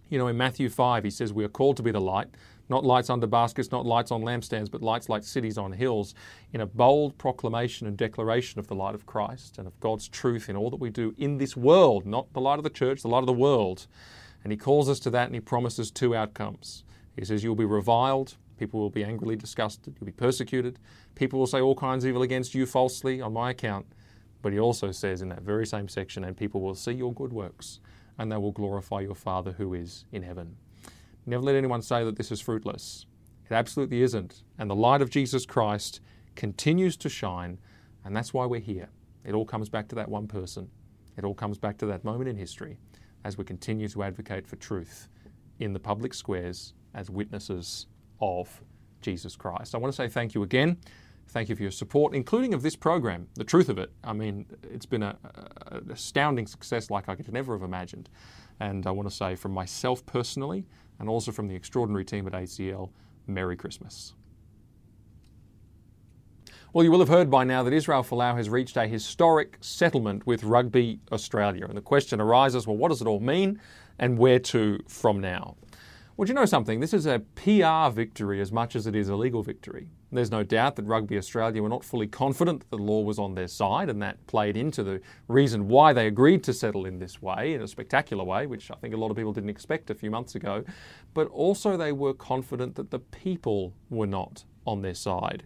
You 0.07 0.17
know, 0.17 0.27
in 0.27 0.37
Matthew 0.37 0.69
5, 0.69 1.03
He 1.03 1.09
says, 1.09 1.33
We 1.33 1.43
are 1.43 1.49
called 1.49 1.75
to 1.75 1.83
be 1.83 1.91
the 1.91 1.99
light 1.99 2.29
not 2.69 2.85
lights 2.85 3.09
under 3.09 3.27
baskets, 3.27 3.71
not 3.71 3.85
lights 3.85 4.11
on 4.11 4.21
lampstands, 4.21 4.71
but 4.71 4.81
lights 4.81 5.09
like 5.09 5.23
cities 5.23 5.57
on 5.57 5.73
hills, 5.73 6.15
in 6.51 6.61
a 6.61 6.65
bold 6.65 7.17
proclamation 7.17 7.87
and 7.87 7.97
declaration 7.97 8.59
of 8.59 8.67
the 8.67 8.75
light 8.75 8.95
of 8.95 9.05
Christ 9.05 9.57
and 9.57 9.67
of 9.67 9.79
God's 9.79 10.07
truth 10.07 10.49
in 10.49 10.55
all 10.55 10.69
that 10.69 10.79
we 10.79 10.89
do 10.89 11.13
in 11.17 11.37
this 11.37 11.57
world, 11.57 12.05
not 12.05 12.31
the 12.33 12.41
light 12.41 12.57
of 12.59 12.63
the 12.63 12.69
church, 12.69 13.01
the 13.01 13.07
light 13.07 13.19
of 13.19 13.27
the 13.27 13.33
world. 13.33 13.87
And 14.43 14.51
He 14.51 14.57
calls 14.57 14.89
us 14.89 14.99
to 15.01 15.09
that 15.11 15.27
and 15.27 15.35
He 15.35 15.41
promises 15.41 15.91
two 15.91 16.15
outcomes. 16.15 16.83
He 17.15 17.25
says, 17.25 17.43
You'll 17.43 17.55
be 17.55 17.65
reviled, 17.65 18.35
people 18.57 18.79
will 18.79 18.89
be 18.89 19.03
angrily 19.03 19.35
disgusted, 19.35 19.95
you'll 19.99 20.05
be 20.05 20.11
persecuted, 20.11 20.79
people 21.15 21.39
will 21.39 21.47
say 21.47 21.61
all 21.61 21.75
kinds 21.75 22.03
of 22.03 22.09
evil 22.09 22.21
against 22.23 22.55
you 22.55 22.65
falsely 22.65 23.21
on 23.21 23.33
my 23.33 23.51
account. 23.51 23.85
But 24.41 24.53
He 24.53 24.59
also 24.59 24.91
says 24.91 25.21
in 25.21 25.29
that 25.29 25.41
very 25.41 25.65
same 25.65 25.87
section, 25.87 26.23
and 26.23 26.35
people 26.35 26.61
will 26.61 26.75
see 26.75 26.91
your 26.91 27.13
good 27.13 27.33
works 27.33 27.79
and 28.17 28.31
they 28.31 28.37
will 28.37 28.51
glorify 28.51 29.01
your 29.01 29.15
Father 29.15 29.53
who 29.53 29.73
is 29.73 30.05
in 30.11 30.23
heaven. 30.23 30.55
Never 31.25 31.43
let 31.43 31.55
anyone 31.55 31.81
say 31.81 32.03
that 32.03 32.17
this 32.17 32.31
is 32.31 32.41
fruitless. 32.41 33.05
It 33.45 33.53
absolutely 33.53 34.01
isn't. 34.01 34.43
And 34.57 34.69
the 34.69 34.75
light 34.75 35.01
of 35.01 35.09
Jesus 35.09 35.45
Christ 35.45 36.01
continues 36.35 36.97
to 36.97 37.09
shine, 37.09 37.59
and 38.03 38.15
that's 38.15 38.33
why 38.33 38.45
we're 38.45 38.59
here. 38.59 38.89
It 39.23 39.33
all 39.33 39.45
comes 39.45 39.69
back 39.69 39.87
to 39.89 39.95
that 39.95 40.09
one 40.09 40.27
person. 40.27 40.69
It 41.17 41.23
all 41.23 41.33
comes 41.33 41.57
back 41.57 41.77
to 41.77 41.85
that 41.85 42.03
moment 42.03 42.29
in 42.29 42.35
history 42.35 42.77
as 43.23 43.37
we 43.37 43.43
continue 43.45 43.87
to 43.87 44.03
advocate 44.03 44.47
for 44.47 44.55
truth 44.57 45.07
in 45.59 45.71
the 45.73 45.79
public 45.79 46.13
squares 46.13 46.73
as 46.93 47.09
witnesses 47.09 47.87
of 48.19 48.61
Jesus 49.01 49.35
Christ. 49.35 49.75
I 49.75 49.77
want 49.77 49.93
to 49.93 49.95
say 49.95 50.09
thank 50.09 50.33
you 50.33 50.43
again. 50.43 50.77
Thank 51.29 51.47
you 51.47 51.55
for 51.55 51.61
your 51.61 51.71
support, 51.71 52.13
including 52.13 52.53
of 52.53 52.61
this 52.61 52.75
program, 52.75 53.27
the 53.35 53.45
truth 53.45 53.69
of 53.69 53.77
it. 53.77 53.91
I 54.03 54.11
mean, 54.11 54.45
it's 54.69 54.85
been 54.85 55.03
an 55.03 55.15
astounding 55.89 56.47
success 56.47 56.89
like 56.89 57.07
I 57.07 57.15
could 57.15 57.31
never 57.31 57.53
have 57.53 57.63
imagined. 57.63 58.09
And 58.63 58.87
I 58.87 58.91
want 58.91 59.09
to 59.09 59.13
say 59.13 59.35
from 59.35 59.51
myself 59.51 60.05
personally, 60.05 60.65
and 60.97 61.09
also 61.09 61.33
from 61.33 61.49
the 61.49 61.55
extraordinary 61.55 62.05
team 62.05 62.25
at 62.27 62.33
ACL, 62.33 62.91
Merry 63.27 63.57
Christmas. 63.57 64.13
Well, 66.71 66.85
you 66.85 66.89
will 66.89 66.99
have 66.99 67.09
heard 67.09 67.29
by 67.29 67.43
now 67.43 67.61
that 67.63 67.73
Israel 67.73 68.03
Folau 68.03 68.37
has 68.37 68.49
reached 68.49 68.77
a 68.77 68.87
historic 68.87 69.57
settlement 69.59 70.25
with 70.25 70.45
Rugby 70.45 71.01
Australia. 71.11 71.65
And 71.65 71.75
the 71.75 71.81
question 71.81 72.21
arises 72.21 72.65
well, 72.65 72.77
what 72.77 72.87
does 72.87 73.01
it 73.01 73.07
all 73.07 73.19
mean 73.19 73.59
and 73.99 74.17
where 74.17 74.39
to 74.39 74.79
from 74.87 75.19
now? 75.19 75.57
Well, 76.15 76.25
do 76.25 76.29
you 76.29 76.35
know 76.35 76.45
something? 76.45 76.79
This 76.79 76.93
is 76.93 77.05
a 77.05 77.19
PR 77.35 77.93
victory 77.93 78.39
as 78.39 78.53
much 78.53 78.77
as 78.77 78.87
it 78.87 78.95
is 78.95 79.09
a 79.09 79.15
legal 79.17 79.43
victory. 79.43 79.89
There's 80.13 80.31
no 80.31 80.43
doubt 80.43 80.75
that 80.75 80.85
Rugby 80.85 81.17
Australia 81.17 81.61
were 81.61 81.69
not 81.69 81.83
fully 81.83 82.07
confident 82.07 82.61
that 82.61 82.69
the 82.69 82.81
law 82.81 83.01
was 83.01 83.17
on 83.17 83.35
their 83.35 83.47
side, 83.47 83.89
and 83.89 84.01
that 84.01 84.25
played 84.27 84.55
into 84.55 84.83
the 84.83 85.01
reason 85.27 85.67
why 85.67 85.91
they 85.93 86.07
agreed 86.07 86.43
to 86.43 86.53
settle 86.53 86.85
in 86.85 86.99
this 86.99 87.21
way, 87.21 87.53
in 87.53 87.61
a 87.61 87.67
spectacular 87.67 88.23
way, 88.23 88.45
which 88.45 88.69
I 88.69 88.75
think 88.75 88.93
a 88.93 88.97
lot 88.97 89.11
of 89.11 89.17
people 89.17 89.33
didn't 89.33 89.49
expect 89.49 89.89
a 89.89 89.95
few 89.95 90.11
months 90.11 90.35
ago. 90.35 90.63
But 91.13 91.27
also, 91.29 91.77
they 91.77 91.91
were 91.91 92.13
confident 92.13 92.75
that 92.75 92.91
the 92.91 92.99
people 92.99 93.73
were 93.89 94.07
not 94.07 94.43
on 94.65 94.81
their 94.81 94.93
side. 94.93 95.43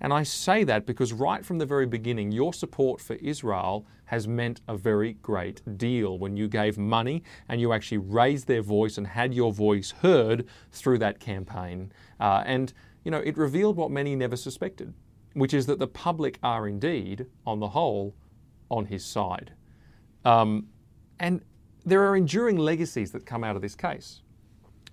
And 0.00 0.12
I 0.12 0.24
say 0.24 0.64
that 0.64 0.86
because 0.86 1.12
right 1.12 1.44
from 1.44 1.58
the 1.58 1.66
very 1.66 1.86
beginning, 1.86 2.32
your 2.32 2.52
support 2.52 3.00
for 3.00 3.14
Israel 3.14 3.86
has 4.06 4.28
meant 4.28 4.60
a 4.68 4.76
very 4.76 5.14
great 5.14 5.62
deal 5.78 6.18
when 6.18 6.36
you 6.36 6.48
gave 6.48 6.76
money 6.76 7.22
and 7.48 7.60
you 7.60 7.72
actually 7.72 7.98
raised 7.98 8.46
their 8.46 8.62
voice 8.62 8.98
and 8.98 9.06
had 9.06 9.34
your 9.34 9.52
voice 9.52 9.92
heard 10.02 10.46
through 10.70 10.98
that 10.98 11.18
campaign. 11.18 11.92
Uh, 12.20 12.42
and, 12.46 12.72
you 13.06 13.12
know, 13.12 13.18
it 13.18 13.38
revealed 13.38 13.76
what 13.76 13.92
many 13.92 14.16
never 14.16 14.34
suspected, 14.34 14.92
which 15.34 15.54
is 15.54 15.66
that 15.66 15.78
the 15.78 15.86
public 15.86 16.40
are 16.42 16.66
indeed, 16.66 17.26
on 17.46 17.60
the 17.60 17.68
whole, 17.68 18.16
on 18.68 18.86
his 18.86 19.04
side. 19.04 19.52
Um, 20.24 20.66
and 21.20 21.40
there 21.84 22.02
are 22.02 22.16
enduring 22.16 22.58
legacies 22.58 23.12
that 23.12 23.24
come 23.24 23.44
out 23.44 23.54
of 23.54 23.62
this 23.62 23.76
case. 23.76 24.22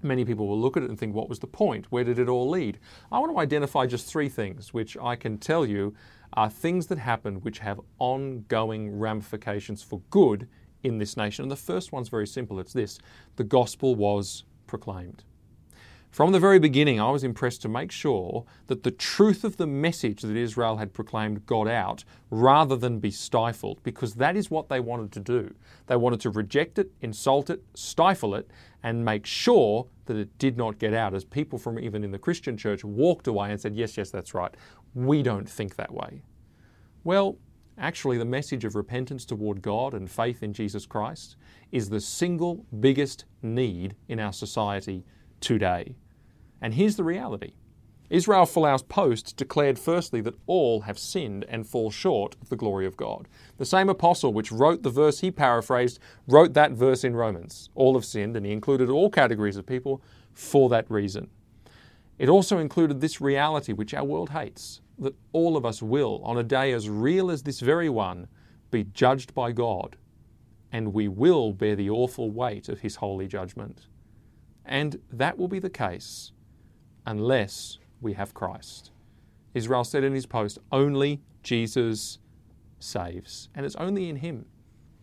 Many 0.03 0.25
people 0.25 0.47
will 0.47 0.61
look 0.61 0.77
at 0.77 0.83
it 0.83 0.91
and 0.91 0.99
think, 0.99 1.15
what 1.15 1.27
was 1.27 1.39
the 1.39 1.47
point? 1.47 1.87
Where 1.89 2.03
did 2.03 2.19
it 2.19 2.29
all 2.29 2.47
lead? 2.47 2.77
I 3.11 3.17
want 3.17 3.31
to 3.31 3.39
identify 3.39 3.87
just 3.87 4.05
three 4.05 4.29
things 4.29 4.75
which 4.75 4.95
I 5.01 5.15
can 5.15 5.39
tell 5.39 5.65
you 5.65 5.95
are 6.33 6.51
things 6.51 6.85
that 6.87 6.99
happened 6.99 7.43
which 7.43 7.57
have 7.59 7.81
ongoing 7.97 8.99
ramifications 8.99 9.81
for 9.81 10.01
good 10.11 10.47
in 10.83 10.99
this 10.99 11.17
nation. 11.17 11.45
And 11.45 11.51
the 11.51 11.55
first 11.55 11.91
one's 11.91 12.09
very 12.09 12.27
simple 12.27 12.59
it's 12.59 12.73
this 12.73 12.99
the 13.37 13.43
gospel 13.43 13.95
was 13.95 14.43
proclaimed. 14.67 15.23
From 16.13 16.31
the 16.31 16.39
very 16.39 16.59
beginning, 16.59 17.01
I 17.01 17.09
was 17.09 17.23
impressed 17.23 17.63
to 17.63 17.67
make 17.67 17.91
sure 17.91 18.45
that 18.67 18.83
the 18.83 18.91
truth 18.91 19.43
of 19.43 19.57
the 19.57 19.65
message 19.65 20.21
that 20.21 20.37
Israel 20.37 20.77
had 20.77 20.93
proclaimed 20.93 21.47
got 21.47 21.67
out 21.67 22.03
rather 22.29 22.75
than 22.75 22.99
be 22.99 23.09
stifled, 23.09 23.81
because 23.81 24.13
that 24.13 24.37
is 24.37 24.51
what 24.51 24.69
they 24.69 24.79
wanted 24.79 25.11
to 25.13 25.19
do. 25.19 25.55
They 25.87 25.95
wanted 25.95 26.21
to 26.21 26.29
reject 26.29 26.77
it, 26.77 26.91
insult 27.01 27.49
it, 27.49 27.63
stifle 27.73 28.35
it, 28.35 28.47
and 28.83 29.03
make 29.03 29.25
sure 29.25 29.87
that 30.05 30.15
it 30.15 30.37
did 30.37 30.55
not 30.55 30.77
get 30.77 30.93
out, 30.93 31.15
as 31.15 31.25
people 31.25 31.57
from 31.57 31.79
even 31.79 32.03
in 32.03 32.11
the 32.11 32.19
Christian 32.19 32.57
church 32.57 32.83
walked 32.83 33.25
away 33.25 33.49
and 33.49 33.59
said, 33.59 33.73
Yes, 33.73 33.97
yes, 33.97 34.11
that's 34.11 34.35
right. 34.35 34.53
We 34.93 35.23
don't 35.23 35.49
think 35.49 35.77
that 35.77 35.91
way. 35.91 36.21
Well, 37.03 37.39
actually 37.79 38.19
the 38.19 38.25
message 38.25 38.65
of 38.65 38.75
repentance 38.75 39.25
toward 39.25 39.63
God 39.63 39.95
and 39.95 40.11
faith 40.11 40.43
in 40.43 40.53
Jesus 40.53 40.85
Christ 40.85 41.37
is 41.71 41.89
the 41.89 41.99
single 41.99 42.67
biggest 42.81 43.25
need 43.41 43.95
in 44.07 44.19
our 44.19 44.31
society 44.31 45.05
today. 45.39 45.95
And 46.63 46.75
here's 46.75 46.95
the 46.95 47.03
reality 47.03 47.51
Israel 48.09 48.45
Folau's 48.45 48.83
post 48.83 49.35
declared 49.35 49.77
firstly 49.77 50.21
that 50.21 50.39
all 50.47 50.81
have 50.81 50.97
sinned 50.97 51.43
and 51.49 51.67
fall 51.67 51.91
short 51.91 52.37
of 52.41 52.47
the 52.47 52.55
glory 52.55 52.85
of 52.85 52.95
God. 52.95 53.27
The 53.57 53.65
same 53.65 53.89
apostle 53.89 54.31
which 54.31 54.51
wrote 54.51 54.81
the 54.81 54.89
verse 54.89 55.19
he 55.19 55.29
paraphrased 55.29 55.99
wrote 56.25 56.53
that 56.53 56.71
verse 56.71 57.03
in 57.03 57.17
Romans. 57.17 57.69
All 57.75 57.95
have 57.95 58.05
sinned, 58.05 58.37
and 58.37 58.45
he 58.45 58.53
included 58.53 58.89
all 58.89 59.09
categories 59.09 59.57
of 59.57 59.65
people 59.65 60.01
for 60.33 60.69
that 60.69 60.89
reason. 60.89 61.29
It 62.17 62.29
also 62.29 62.59
included 62.59 63.01
this 63.01 63.19
reality 63.19 63.73
which 63.73 63.93
our 63.93 64.05
world 64.05 64.29
hates 64.29 64.79
that 64.99 65.15
all 65.33 65.57
of 65.57 65.65
us 65.65 65.81
will, 65.81 66.21
on 66.23 66.37
a 66.37 66.43
day 66.43 66.71
as 66.71 66.87
real 66.87 67.29
as 67.29 67.43
this 67.43 67.59
very 67.59 67.89
one, 67.89 68.27
be 68.71 68.85
judged 68.85 69.33
by 69.33 69.51
God, 69.51 69.97
and 70.71 70.93
we 70.93 71.09
will 71.09 71.51
bear 71.51 71.75
the 71.75 71.89
awful 71.89 72.31
weight 72.31 72.69
of 72.69 72.79
his 72.79 72.97
holy 72.97 73.27
judgment. 73.27 73.87
And 74.63 75.01
that 75.11 75.37
will 75.37 75.49
be 75.49 75.59
the 75.59 75.69
case 75.69 76.31
unless 77.05 77.77
we 78.01 78.13
have 78.13 78.33
Christ. 78.33 78.91
Israel 79.53 79.83
said 79.83 80.03
in 80.03 80.13
his 80.13 80.25
post, 80.25 80.59
only 80.71 81.21
Jesus 81.43 82.19
saves. 82.79 83.49
And 83.55 83.65
it's 83.65 83.75
only 83.75 84.09
in 84.09 84.17
him, 84.17 84.45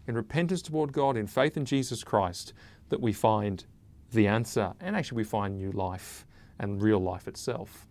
in 0.06 0.14
repentance 0.14 0.62
toward 0.62 0.92
God, 0.92 1.16
in 1.16 1.26
faith 1.26 1.56
in 1.56 1.64
Jesus 1.64 2.02
Christ, 2.04 2.52
that 2.88 3.00
we 3.00 3.12
find 3.12 3.64
the 4.12 4.26
answer. 4.26 4.74
And 4.80 4.96
actually, 4.96 5.16
we 5.16 5.24
find 5.24 5.56
new 5.56 5.72
life 5.72 6.26
and 6.58 6.82
real 6.82 6.98
life 6.98 7.28
itself. 7.28 7.86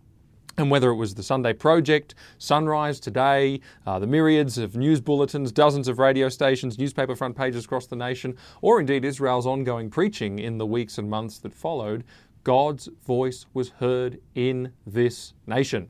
And 0.57 0.69
whether 0.69 0.89
it 0.89 0.95
was 0.95 1.15
the 1.15 1.23
Sunday 1.23 1.53
Project, 1.53 2.15
Sunrise 2.37 2.99
Today, 2.99 3.61
uh, 3.87 3.97
the 3.97 4.07
myriads 4.07 4.57
of 4.57 4.75
news 4.75 4.99
bulletins, 4.99 5.53
dozens 5.53 5.87
of 5.87 5.99
radio 5.99 6.27
stations, 6.27 6.77
newspaper 6.77 7.15
front 7.15 7.37
pages 7.37 7.63
across 7.63 7.87
the 7.87 7.95
nation, 7.95 8.35
or 8.61 8.81
indeed 8.81 9.05
Israel's 9.05 9.45
ongoing 9.45 9.89
preaching 9.89 10.37
in 10.37 10.57
the 10.57 10.65
weeks 10.65 10.97
and 10.97 11.09
months 11.09 11.37
that 11.39 11.53
followed, 11.53 12.03
God's 12.43 12.89
voice 13.05 13.45
was 13.53 13.69
heard 13.69 14.19
in 14.35 14.71
this 14.85 15.33
nation. 15.45 15.89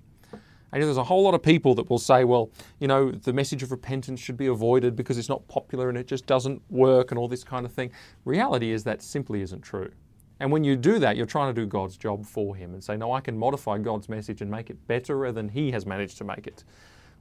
And 0.71 0.83
there's 0.83 0.97
a 0.97 1.03
whole 1.03 1.23
lot 1.23 1.33
of 1.33 1.41
people 1.41 1.73
that 1.75 1.89
will 1.89 1.97
say, 1.97 2.23
well, 2.23 2.51
you 2.79 2.88
know, 2.88 3.12
the 3.12 3.33
message 3.33 3.63
of 3.63 3.71
repentance 3.71 4.19
should 4.19 4.38
be 4.38 4.47
avoided 4.47 4.95
because 4.95 5.17
it's 5.17 5.29
not 5.29 5.47
popular 5.47 5.89
and 5.89 5.97
it 5.97 6.05
just 6.05 6.27
doesn't 6.27 6.62
work 6.69 7.12
and 7.12 7.17
all 7.17 7.27
this 7.27 7.43
kind 7.43 7.65
of 7.65 7.71
thing. 7.71 7.91
Reality 8.23 8.71
is 8.71 8.83
that 8.83 9.01
simply 9.01 9.41
isn't 9.41 9.62
true. 9.62 9.91
And 10.39 10.51
when 10.51 10.63
you 10.63 10.75
do 10.75 10.99
that, 10.99 11.17
you're 11.17 11.25
trying 11.25 11.53
to 11.53 11.62
do 11.62 11.65
God's 11.65 11.97
job 11.97 12.25
for 12.25 12.55
Him 12.55 12.73
and 12.73 12.83
say, 12.83 12.95
no, 12.95 13.12
I 13.12 13.19
can 13.19 13.38
modify 13.38 13.77
God's 13.79 14.07
message 14.07 14.41
and 14.41 14.49
make 14.49 14.69
it 14.69 14.88
better 14.88 15.31
than 15.31 15.49
He 15.49 15.71
has 15.71 15.85
managed 15.85 16.17
to 16.19 16.23
make 16.23 16.47
it, 16.47 16.63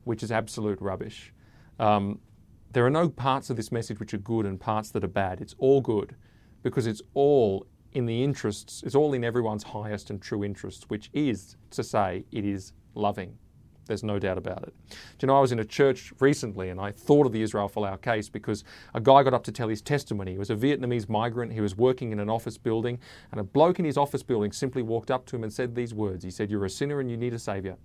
which 0.05 0.23
is 0.23 0.31
absolute 0.31 0.81
rubbish. 0.81 1.33
Um, 1.81 2.21
there 2.73 2.85
are 2.85 2.91
no 2.91 3.09
parts 3.09 3.51
of 3.51 3.57
this 3.57 3.73
message 3.73 3.99
which 3.99 4.13
are 4.15 4.19
good 4.19 4.45
and 4.47 4.61
parts 4.61 4.91
that 4.91 5.03
are 5.03 5.09
bad. 5.09 5.41
It's 5.41 5.55
all 5.59 5.81
good 5.81 6.15
because 6.63 6.87
it's 6.87 7.03
all 7.15 7.67
in 7.93 8.07
the 8.07 8.23
interests, 8.23 8.83
it's 8.85 8.95
all 8.95 9.15
in 9.15 9.25
everyone's 9.25 9.63
highest 9.63 10.11
and 10.11 10.21
true 10.21 10.45
interests, 10.45 10.85
which 10.89 11.11
is 11.13 11.57
to 11.71 11.83
say, 11.83 12.25
it 12.33 12.45
is 12.45 12.73
loving. 12.95 13.37
There's 13.87 14.05
no 14.05 14.19
doubt 14.19 14.37
about 14.37 14.65
it. 14.65 14.75
Do 14.91 14.97
you 15.23 15.29
know, 15.29 15.39
I 15.39 15.41
was 15.41 15.51
in 15.51 15.61
a 15.61 15.65
church 15.65 16.13
recently 16.21 16.69
and 16.69 16.79
I 16.79 16.93
thought 16.93 17.25
of 17.25 17.33
the 17.33 17.41
Israel 17.41 17.71
Folau 17.71 18.01
case 18.01 18.29
because 18.29 18.63
a 18.95 19.01
guy 19.01 19.23
got 19.23 19.33
up 19.33 19.45
to 19.45 19.53
tell 19.53 19.69
his 19.69 19.81
testimony. 19.81 20.33
He 20.33 20.39
was 20.39 20.51
a 20.51 20.55
Vietnamese 20.55 21.09
migrant. 21.09 21.55
He 21.55 21.63
was 21.63 21.75
working 21.75 22.13
in 22.13 22.21
an 22.21 22.29
office 22.29 22.59
building, 22.59 22.99
and 23.33 23.41
a 23.41 23.45
bloke 23.45 23.79
in 23.79 23.87
his 23.87 23.97
office 23.97 24.23
building 24.23 24.53
simply 24.53 24.83
walked 24.83 25.11
up 25.11 25.25
to 25.27 25.37
him 25.37 25.43
and 25.43 25.53
said 25.53 25.75
these 25.75 25.95
words. 25.95 26.23
He 26.23 26.31
said, 26.31 26.51
You're 26.51 26.67
a 26.67 26.71
sinner 26.71 27.01
and 27.01 27.11
you 27.11 27.17
need 27.17 27.33
a 27.33 27.39
saviour. 27.39 27.79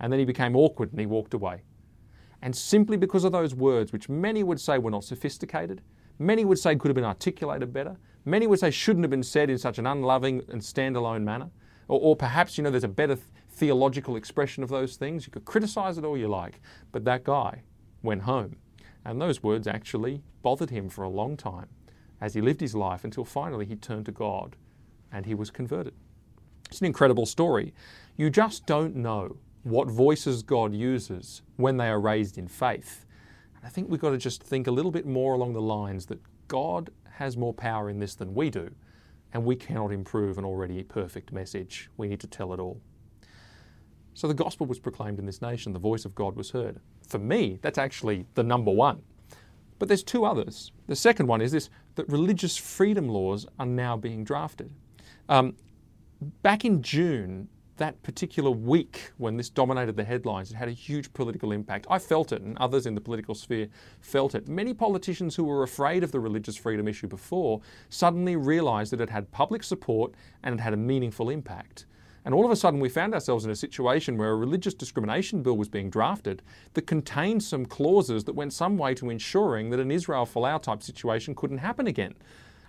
And 0.00 0.12
then 0.12 0.18
he 0.18 0.26
became 0.26 0.54
awkward 0.54 0.90
and 0.90 1.00
he 1.00 1.06
walked 1.06 1.32
away. 1.32 1.62
And 2.42 2.54
simply 2.54 2.98
because 2.98 3.24
of 3.24 3.32
those 3.32 3.54
words, 3.54 3.90
which 3.90 4.10
many 4.10 4.42
would 4.42 4.60
say 4.60 4.76
were 4.76 4.90
not 4.90 5.04
sophisticated, 5.04 5.80
many 6.18 6.44
would 6.44 6.58
say 6.58 6.76
could 6.76 6.88
have 6.88 6.94
been 6.94 7.04
articulated 7.04 7.72
better, 7.72 7.96
many 8.24 8.46
would 8.46 8.60
say 8.60 8.70
shouldn't 8.70 9.04
have 9.04 9.10
been 9.10 9.22
said 9.22 9.50
in 9.50 9.58
such 9.58 9.78
an 9.78 9.86
unloving 9.86 10.42
and 10.48 10.60
standalone 10.60 11.22
manner, 11.22 11.50
or, 11.88 12.00
or 12.00 12.16
perhaps, 12.16 12.56
you 12.56 12.64
know, 12.64 12.70
there's 12.70 12.84
a 12.84 12.88
better 12.88 13.18
theological 13.50 14.16
expression 14.16 14.62
of 14.62 14.68
those 14.68 14.96
things. 14.96 15.26
You 15.26 15.32
could 15.32 15.44
criticize 15.44 15.98
it 15.98 16.04
all 16.04 16.16
you 16.16 16.28
like, 16.28 16.60
but 16.92 17.04
that 17.04 17.24
guy 17.24 17.62
went 18.02 18.22
home. 18.22 18.56
And 19.04 19.20
those 19.20 19.42
words 19.42 19.66
actually 19.66 20.22
bothered 20.42 20.70
him 20.70 20.88
for 20.88 21.04
a 21.04 21.08
long 21.08 21.36
time 21.36 21.68
as 22.20 22.34
he 22.34 22.40
lived 22.40 22.60
his 22.60 22.74
life 22.74 23.04
until 23.04 23.24
finally 23.24 23.66
he 23.66 23.76
turned 23.76 24.06
to 24.06 24.12
God 24.12 24.56
and 25.12 25.26
he 25.26 25.34
was 25.34 25.50
converted. 25.50 25.94
It's 26.70 26.80
an 26.80 26.86
incredible 26.86 27.26
story. 27.26 27.74
You 28.16 28.30
just 28.30 28.66
don't 28.66 28.96
know 28.96 29.36
what 29.62 29.88
voices 29.88 30.42
God 30.42 30.74
uses 30.74 31.42
when 31.56 31.76
they 31.76 31.88
are 31.88 32.00
raised 32.00 32.38
in 32.38 32.48
faith. 32.48 33.03
I 33.64 33.68
think 33.70 33.88
we've 33.88 34.00
got 34.00 34.10
to 34.10 34.18
just 34.18 34.42
think 34.42 34.66
a 34.66 34.70
little 34.70 34.90
bit 34.90 35.06
more 35.06 35.34
along 35.34 35.54
the 35.54 35.62
lines 35.62 36.06
that 36.06 36.20
God 36.48 36.90
has 37.12 37.36
more 37.36 37.54
power 37.54 37.88
in 37.88 37.98
this 37.98 38.14
than 38.14 38.34
we 38.34 38.50
do, 38.50 38.70
and 39.32 39.44
we 39.44 39.56
cannot 39.56 39.90
improve 39.90 40.36
an 40.36 40.44
already 40.44 40.82
perfect 40.82 41.32
message. 41.32 41.88
We 41.96 42.08
need 42.08 42.20
to 42.20 42.26
tell 42.26 42.52
it 42.52 42.60
all. 42.60 42.80
So 44.12 44.28
the 44.28 44.34
gospel 44.34 44.66
was 44.66 44.78
proclaimed 44.78 45.18
in 45.18 45.26
this 45.26 45.40
nation, 45.40 45.72
the 45.72 45.78
voice 45.78 46.04
of 46.04 46.14
God 46.14 46.36
was 46.36 46.50
heard. 46.50 46.78
For 47.08 47.18
me, 47.18 47.58
that's 47.62 47.78
actually 47.78 48.26
the 48.34 48.42
number 48.42 48.70
one. 48.70 49.02
But 49.78 49.88
there's 49.88 50.04
two 50.04 50.24
others. 50.24 50.70
The 50.86 50.94
second 50.94 51.26
one 51.26 51.40
is 51.40 51.52
this 51.52 51.70
that 51.96 52.08
religious 52.08 52.56
freedom 52.56 53.08
laws 53.08 53.46
are 53.58 53.66
now 53.66 53.96
being 53.96 54.24
drafted. 54.24 54.72
Um, 55.28 55.56
back 56.42 56.64
in 56.64 56.82
June, 56.82 57.48
that 57.76 58.02
particular 58.02 58.50
week 58.50 59.12
when 59.18 59.36
this 59.36 59.50
dominated 59.50 59.96
the 59.96 60.04
headlines, 60.04 60.50
it 60.50 60.54
had 60.54 60.68
a 60.68 60.72
huge 60.72 61.12
political 61.12 61.52
impact. 61.52 61.86
I 61.90 61.98
felt 61.98 62.32
it, 62.32 62.42
and 62.42 62.56
others 62.58 62.86
in 62.86 62.94
the 62.94 63.00
political 63.00 63.34
sphere 63.34 63.68
felt 64.00 64.34
it. 64.34 64.48
Many 64.48 64.74
politicians 64.74 65.34
who 65.34 65.44
were 65.44 65.62
afraid 65.62 66.04
of 66.04 66.12
the 66.12 66.20
religious 66.20 66.56
freedom 66.56 66.86
issue 66.86 67.08
before 67.08 67.60
suddenly 67.88 68.36
realised 68.36 68.92
that 68.92 69.00
it 69.00 69.10
had 69.10 69.30
public 69.32 69.62
support 69.62 70.14
and 70.42 70.54
it 70.54 70.62
had 70.62 70.72
a 70.72 70.76
meaningful 70.78 71.30
impact. 71.30 71.86
And 72.24 72.34
all 72.34 72.44
of 72.46 72.50
a 72.50 72.56
sudden, 72.56 72.80
we 72.80 72.88
found 72.88 73.12
ourselves 73.12 73.44
in 73.44 73.50
a 73.50 73.56
situation 73.56 74.16
where 74.16 74.30
a 74.30 74.36
religious 74.36 74.72
discrimination 74.72 75.42
bill 75.42 75.58
was 75.58 75.68
being 75.68 75.90
drafted 75.90 76.42
that 76.72 76.86
contained 76.86 77.42
some 77.42 77.66
clauses 77.66 78.24
that 78.24 78.34
went 78.34 78.54
some 78.54 78.78
way 78.78 78.94
to 78.94 79.10
ensuring 79.10 79.68
that 79.70 79.80
an 79.80 79.90
Israel 79.90 80.24
Folau 80.24 80.62
type 80.62 80.82
situation 80.82 81.34
couldn't 81.34 81.58
happen 81.58 81.86
again. 81.86 82.14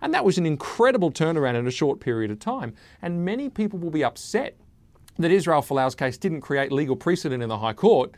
And 0.02 0.14
that 0.14 0.26
was 0.26 0.38
an 0.38 0.46
incredible 0.46 1.10
turnaround 1.10 1.56
in 1.56 1.68
a 1.68 1.72
short 1.72 2.02
period 2.02 2.32
of 2.32 2.40
time. 2.40 2.74
And 3.02 3.24
many 3.24 3.48
people 3.50 3.80
will 3.80 3.92
be 3.92 4.04
upset 4.04 4.58
that 5.18 5.32
Israel 5.32 5.62
Folau's 5.62 5.96
case 5.96 6.18
didn't 6.18 6.42
create 6.42 6.72
legal 6.72 6.96
precedent 6.96 7.42
in 7.42 7.50
the 7.50 7.58
High 7.58 7.74
Court, 7.74 8.12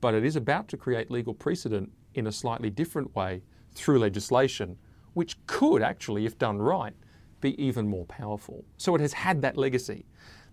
but 0.00 0.14
it 0.14 0.24
is 0.24 0.36
about 0.36 0.68
to 0.68 0.76
create 0.76 1.10
legal 1.10 1.34
precedent 1.34 1.90
in 2.14 2.26
a 2.26 2.32
slightly 2.32 2.70
different 2.70 3.14
way 3.14 3.42
through 3.74 3.98
legislation, 3.98 4.76
which 5.14 5.36
could 5.46 5.82
actually, 5.82 6.26
if 6.26 6.38
done 6.38 6.60
right, 6.60 6.94
be 7.40 7.60
even 7.62 7.86
more 7.88 8.04
powerful. 8.06 8.64
So 8.76 8.94
it 8.94 9.00
has 9.00 9.12
had 9.12 9.42
that 9.42 9.56
legacy. 9.56 10.06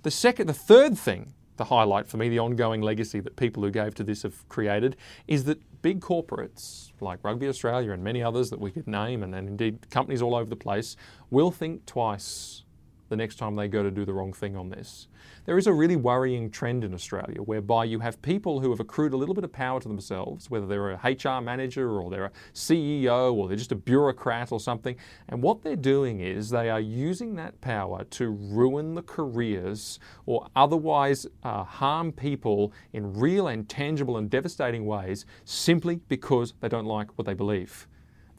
The 0.03 0.11
second, 0.11 0.47
the 0.47 0.53
third 0.53 0.97
thing, 0.97 1.33
the 1.57 1.65
highlight 1.65 2.07
for 2.07 2.17
me, 2.17 2.29
the 2.29 2.39
ongoing 2.39 2.81
legacy 2.81 3.19
that 3.19 3.35
people 3.35 3.63
who 3.63 3.71
gave 3.71 3.93
to 3.95 4.03
this 4.03 4.23
have 4.23 4.47
created, 4.49 4.95
is 5.27 5.43
that 5.45 5.59
big 5.81 5.99
corporates 5.99 6.91
like 6.99 7.19
Rugby 7.23 7.47
Australia 7.47 7.91
and 7.91 8.03
many 8.03 8.21
others 8.21 8.49
that 8.49 8.59
we 8.59 8.71
could 8.71 8.87
name, 8.87 9.23
and, 9.23 9.33
and 9.33 9.47
indeed 9.47 9.89
companies 9.89 10.21
all 10.21 10.35
over 10.35 10.49
the 10.49 10.55
place, 10.55 10.95
will 11.29 11.51
think 11.51 11.85
twice 11.85 12.63
the 13.11 13.17
next 13.17 13.35
time 13.35 13.55
they 13.55 13.67
go 13.67 13.83
to 13.83 13.91
do 13.91 14.05
the 14.05 14.13
wrong 14.13 14.31
thing 14.31 14.55
on 14.55 14.69
this. 14.69 15.09
There 15.45 15.57
is 15.57 15.67
a 15.67 15.73
really 15.73 15.97
worrying 15.97 16.49
trend 16.49 16.85
in 16.85 16.93
Australia 16.93 17.41
whereby 17.41 17.83
you 17.83 17.99
have 17.99 18.21
people 18.21 18.61
who 18.61 18.69
have 18.71 18.79
accrued 18.79 19.11
a 19.11 19.17
little 19.17 19.35
bit 19.35 19.43
of 19.43 19.51
power 19.51 19.81
to 19.81 19.87
themselves, 19.87 20.49
whether 20.49 20.65
they're 20.65 20.91
a 20.91 21.11
HR 21.11 21.41
manager 21.41 21.99
or 21.99 22.09
they're 22.09 22.25
a 22.25 22.31
CEO 22.53 23.33
or 23.33 23.49
they're 23.49 23.57
just 23.57 23.73
a 23.73 23.75
bureaucrat 23.75 24.53
or 24.53 24.61
something, 24.61 24.95
and 25.27 25.43
what 25.43 25.61
they're 25.61 25.75
doing 25.75 26.21
is 26.21 26.49
they 26.49 26.69
are 26.69 26.79
using 26.79 27.35
that 27.35 27.59
power 27.59 28.05
to 28.05 28.29
ruin 28.29 28.95
the 28.95 29.03
careers 29.03 29.99
or 30.25 30.47
otherwise 30.55 31.27
uh, 31.43 31.65
harm 31.65 32.13
people 32.13 32.71
in 32.93 33.13
real 33.13 33.49
and 33.49 33.67
tangible 33.67 34.15
and 34.15 34.29
devastating 34.29 34.85
ways 34.85 35.25
simply 35.43 35.97
because 36.07 36.53
they 36.61 36.69
don't 36.69 36.85
like 36.85 37.09
what 37.17 37.25
they 37.25 37.33
believe. 37.33 37.87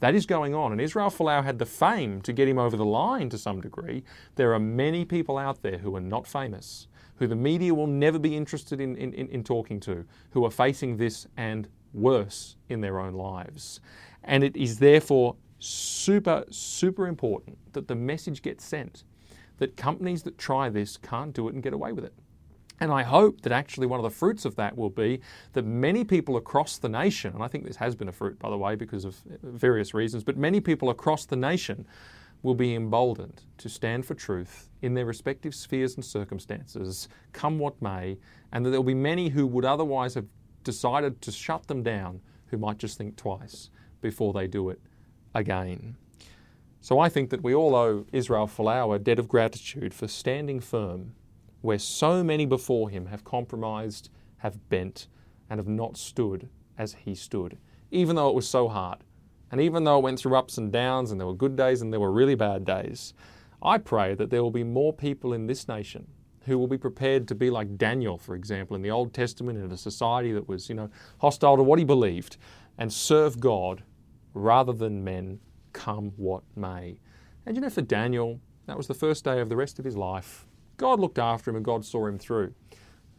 That 0.03 0.15
is 0.15 0.25
going 0.25 0.53
on. 0.53 0.73
And 0.73 0.81
Israel 0.81 1.09
Folau 1.09 1.45
had 1.45 1.59
the 1.59 1.65
fame 1.65 2.21
to 2.23 2.33
get 2.33 2.49
him 2.49 2.59
over 2.59 2.75
the 2.75 2.83
line 2.83 3.29
to 3.29 3.37
some 3.37 3.61
degree. 3.61 4.03
There 4.35 4.53
are 4.53 4.59
many 4.59 5.05
people 5.05 5.37
out 5.37 5.61
there 5.61 5.77
who 5.77 5.95
are 5.95 6.01
not 6.01 6.27
famous, 6.27 6.87
who 7.15 7.25
the 7.25 7.37
media 7.37 7.73
will 7.73 7.87
never 7.87 8.19
be 8.19 8.35
interested 8.35 8.81
in, 8.81 8.97
in, 8.97 9.13
in 9.13 9.45
talking 9.45 9.79
to, 9.79 10.03
who 10.31 10.43
are 10.43 10.51
facing 10.51 10.97
this 10.97 11.25
and 11.37 11.69
worse 11.93 12.57
in 12.67 12.81
their 12.81 12.99
own 12.99 13.13
lives. 13.13 13.79
And 14.25 14.43
it 14.43 14.57
is 14.57 14.79
therefore 14.79 15.37
super, 15.59 16.43
super 16.49 17.07
important 17.07 17.57
that 17.71 17.87
the 17.87 17.95
message 17.95 18.41
gets 18.41 18.65
sent 18.65 19.05
that 19.59 19.77
companies 19.77 20.23
that 20.23 20.37
try 20.37 20.67
this 20.67 20.97
can't 20.97 21.33
do 21.33 21.47
it 21.47 21.53
and 21.53 21.63
get 21.63 21.71
away 21.71 21.93
with 21.93 22.03
it. 22.03 22.13
And 22.83 22.91
I 22.91 23.03
hope 23.03 23.39
that 23.43 23.53
actually 23.53 23.87
one 23.87 24.01
of 24.01 24.03
the 24.03 24.09
fruits 24.09 24.43
of 24.43 24.57
that 24.57 24.77
will 24.77 24.89
be 24.89 25.21
that 25.53 25.63
many 25.63 26.03
people 26.03 26.35
across 26.35 26.77
the 26.77 26.89
nation, 26.89 27.33
and 27.33 27.41
I 27.41 27.47
think 27.47 27.63
this 27.63 27.77
has 27.77 27.95
been 27.95 28.09
a 28.09 28.11
fruit, 28.11 28.37
by 28.39 28.49
the 28.49 28.57
way, 28.57 28.75
because 28.75 29.05
of 29.05 29.15
uh, 29.25 29.37
various 29.41 29.93
reasons, 29.93 30.25
but 30.25 30.35
many 30.35 30.59
people 30.59 30.89
across 30.89 31.25
the 31.25 31.37
nation 31.37 31.87
will 32.41 32.55
be 32.55 32.75
emboldened 32.75 33.43
to 33.59 33.69
stand 33.69 34.05
for 34.05 34.15
truth 34.15 34.67
in 34.81 34.95
their 34.95 35.05
respective 35.05 35.55
spheres 35.55 35.95
and 35.95 36.03
circumstances, 36.03 37.07
come 37.31 37.57
what 37.57 37.81
may, 37.81 38.17
and 38.51 38.65
that 38.65 38.71
there 38.71 38.81
will 38.81 38.87
be 38.87 38.93
many 38.93 39.29
who 39.29 39.47
would 39.47 39.63
otherwise 39.63 40.15
have 40.15 40.25
decided 40.65 41.21
to 41.21 41.31
shut 41.31 41.65
them 41.67 41.83
down 41.83 42.19
who 42.47 42.57
might 42.57 42.79
just 42.79 42.97
think 42.97 43.15
twice 43.15 43.69
before 44.01 44.33
they 44.33 44.45
do 44.45 44.69
it 44.69 44.81
again. 45.33 45.95
So 46.81 46.99
I 46.99 47.07
think 47.07 47.29
that 47.29 47.43
we 47.43 47.55
all 47.55 47.75
owe 47.75 48.05
Israel 48.11 48.45
Folau 48.45 48.93
a 48.93 48.99
debt 48.99 49.19
of 49.19 49.29
gratitude 49.29 49.93
for 49.93 50.09
standing 50.09 50.59
firm 50.59 51.13
where 51.63 51.79
so 51.79 52.21
many 52.21 52.45
before 52.45 52.89
him 52.89 53.05
have 53.05 53.23
compromised, 53.23 54.09
have 54.39 54.69
bent, 54.69 55.07
and 55.49 55.59
have 55.59 55.67
not 55.67 55.95
stood 55.95 56.49
as 56.77 56.93
he 56.93 57.15
stood, 57.15 57.57
even 57.89 58.17
though 58.17 58.27
it 58.27 58.35
was 58.35 58.47
so 58.47 58.67
hard. 58.67 58.99
And 59.49 59.61
even 59.61 59.85
though 59.85 59.97
it 59.97 60.03
went 60.03 60.19
through 60.19 60.35
ups 60.35 60.57
and 60.57 60.73
downs, 60.73 61.09
and 61.09 61.21
there 61.21 61.27
were 61.27 61.33
good 61.33 61.55
days 61.55 61.81
and 61.81 61.93
there 61.93 62.01
were 62.01 62.11
really 62.11 62.35
bad 62.35 62.65
days, 62.65 63.13
I 63.61 63.77
pray 63.77 64.13
that 64.13 64.29
there 64.29 64.43
will 64.43 64.51
be 64.51 64.65
more 64.65 64.91
people 64.91 65.31
in 65.31 65.47
this 65.47 65.69
nation 65.69 66.05
who 66.41 66.57
will 66.57 66.67
be 66.67 66.77
prepared 66.77 67.29
to 67.29 67.35
be 67.35 67.49
like 67.49 67.77
Daniel, 67.77 68.17
for 68.17 68.35
example, 68.35 68.75
in 68.75 68.81
the 68.81 68.91
Old 68.91 69.13
Testament, 69.13 69.57
in 69.57 69.71
a 69.71 69.77
society 69.77 70.33
that 70.33 70.49
was, 70.49 70.67
you 70.67 70.75
know, 70.75 70.89
hostile 71.21 71.55
to 71.55 71.63
what 71.63 71.79
he 71.79 71.85
believed, 71.85 72.35
and 72.77 72.91
serve 72.91 73.39
God 73.39 73.83
rather 74.33 74.73
than 74.73 75.01
men, 75.01 75.39
come 75.71 76.11
what 76.17 76.43
may. 76.57 76.99
And 77.45 77.55
you 77.55 77.61
know, 77.61 77.69
for 77.69 77.81
Daniel, 77.81 78.41
that 78.65 78.75
was 78.75 78.87
the 78.87 78.93
first 78.93 79.23
day 79.23 79.39
of 79.39 79.47
the 79.47 79.55
rest 79.55 79.79
of 79.79 79.85
his 79.85 79.95
life. 79.95 80.45
God 80.77 80.99
looked 80.99 81.19
after 81.19 81.49
him 81.49 81.55
and 81.55 81.65
God 81.65 81.85
saw 81.85 82.07
him 82.07 82.17
through. 82.17 82.53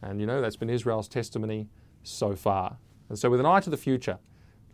And 0.01 0.19
you 0.19 0.27
know, 0.27 0.41
that's 0.41 0.55
been 0.55 0.69
Israel's 0.69 1.07
testimony 1.07 1.69
so 2.03 2.35
far. 2.35 2.77
And 3.09 3.17
so, 3.17 3.29
with 3.29 3.39
an 3.39 3.45
eye 3.45 3.59
to 3.61 3.69
the 3.69 3.77
future, 3.77 4.19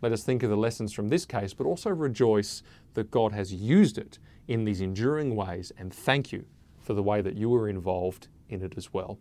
let 0.00 0.12
us 0.12 0.24
think 0.24 0.42
of 0.42 0.50
the 0.50 0.56
lessons 0.56 0.92
from 0.92 1.08
this 1.08 1.24
case, 1.24 1.54
but 1.54 1.66
also 1.66 1.90
rejoice 1.90 2.62
that 2.94 3.10
God 3.10 3.32
has 3.32 3.54
used 3.54 3.98
it 3.98 4.18
in 4.48 4.64
these 4.64 4.80
enduring 4.80 5.36
ways 5.36 5.72
and 5.78 5.94
thank 5.94 6.32
you 6.32 6.44
for 6.80 6.94
the 6.94 7.02
way 7.02 7.20
that 7.20 7.36
you 7.36 7.48
were 7.48 7.68
involved 7.68 8.28
in 8.48 8.62
it 8.62 8.74
as 8.76 8.92
well. 8.92 9.18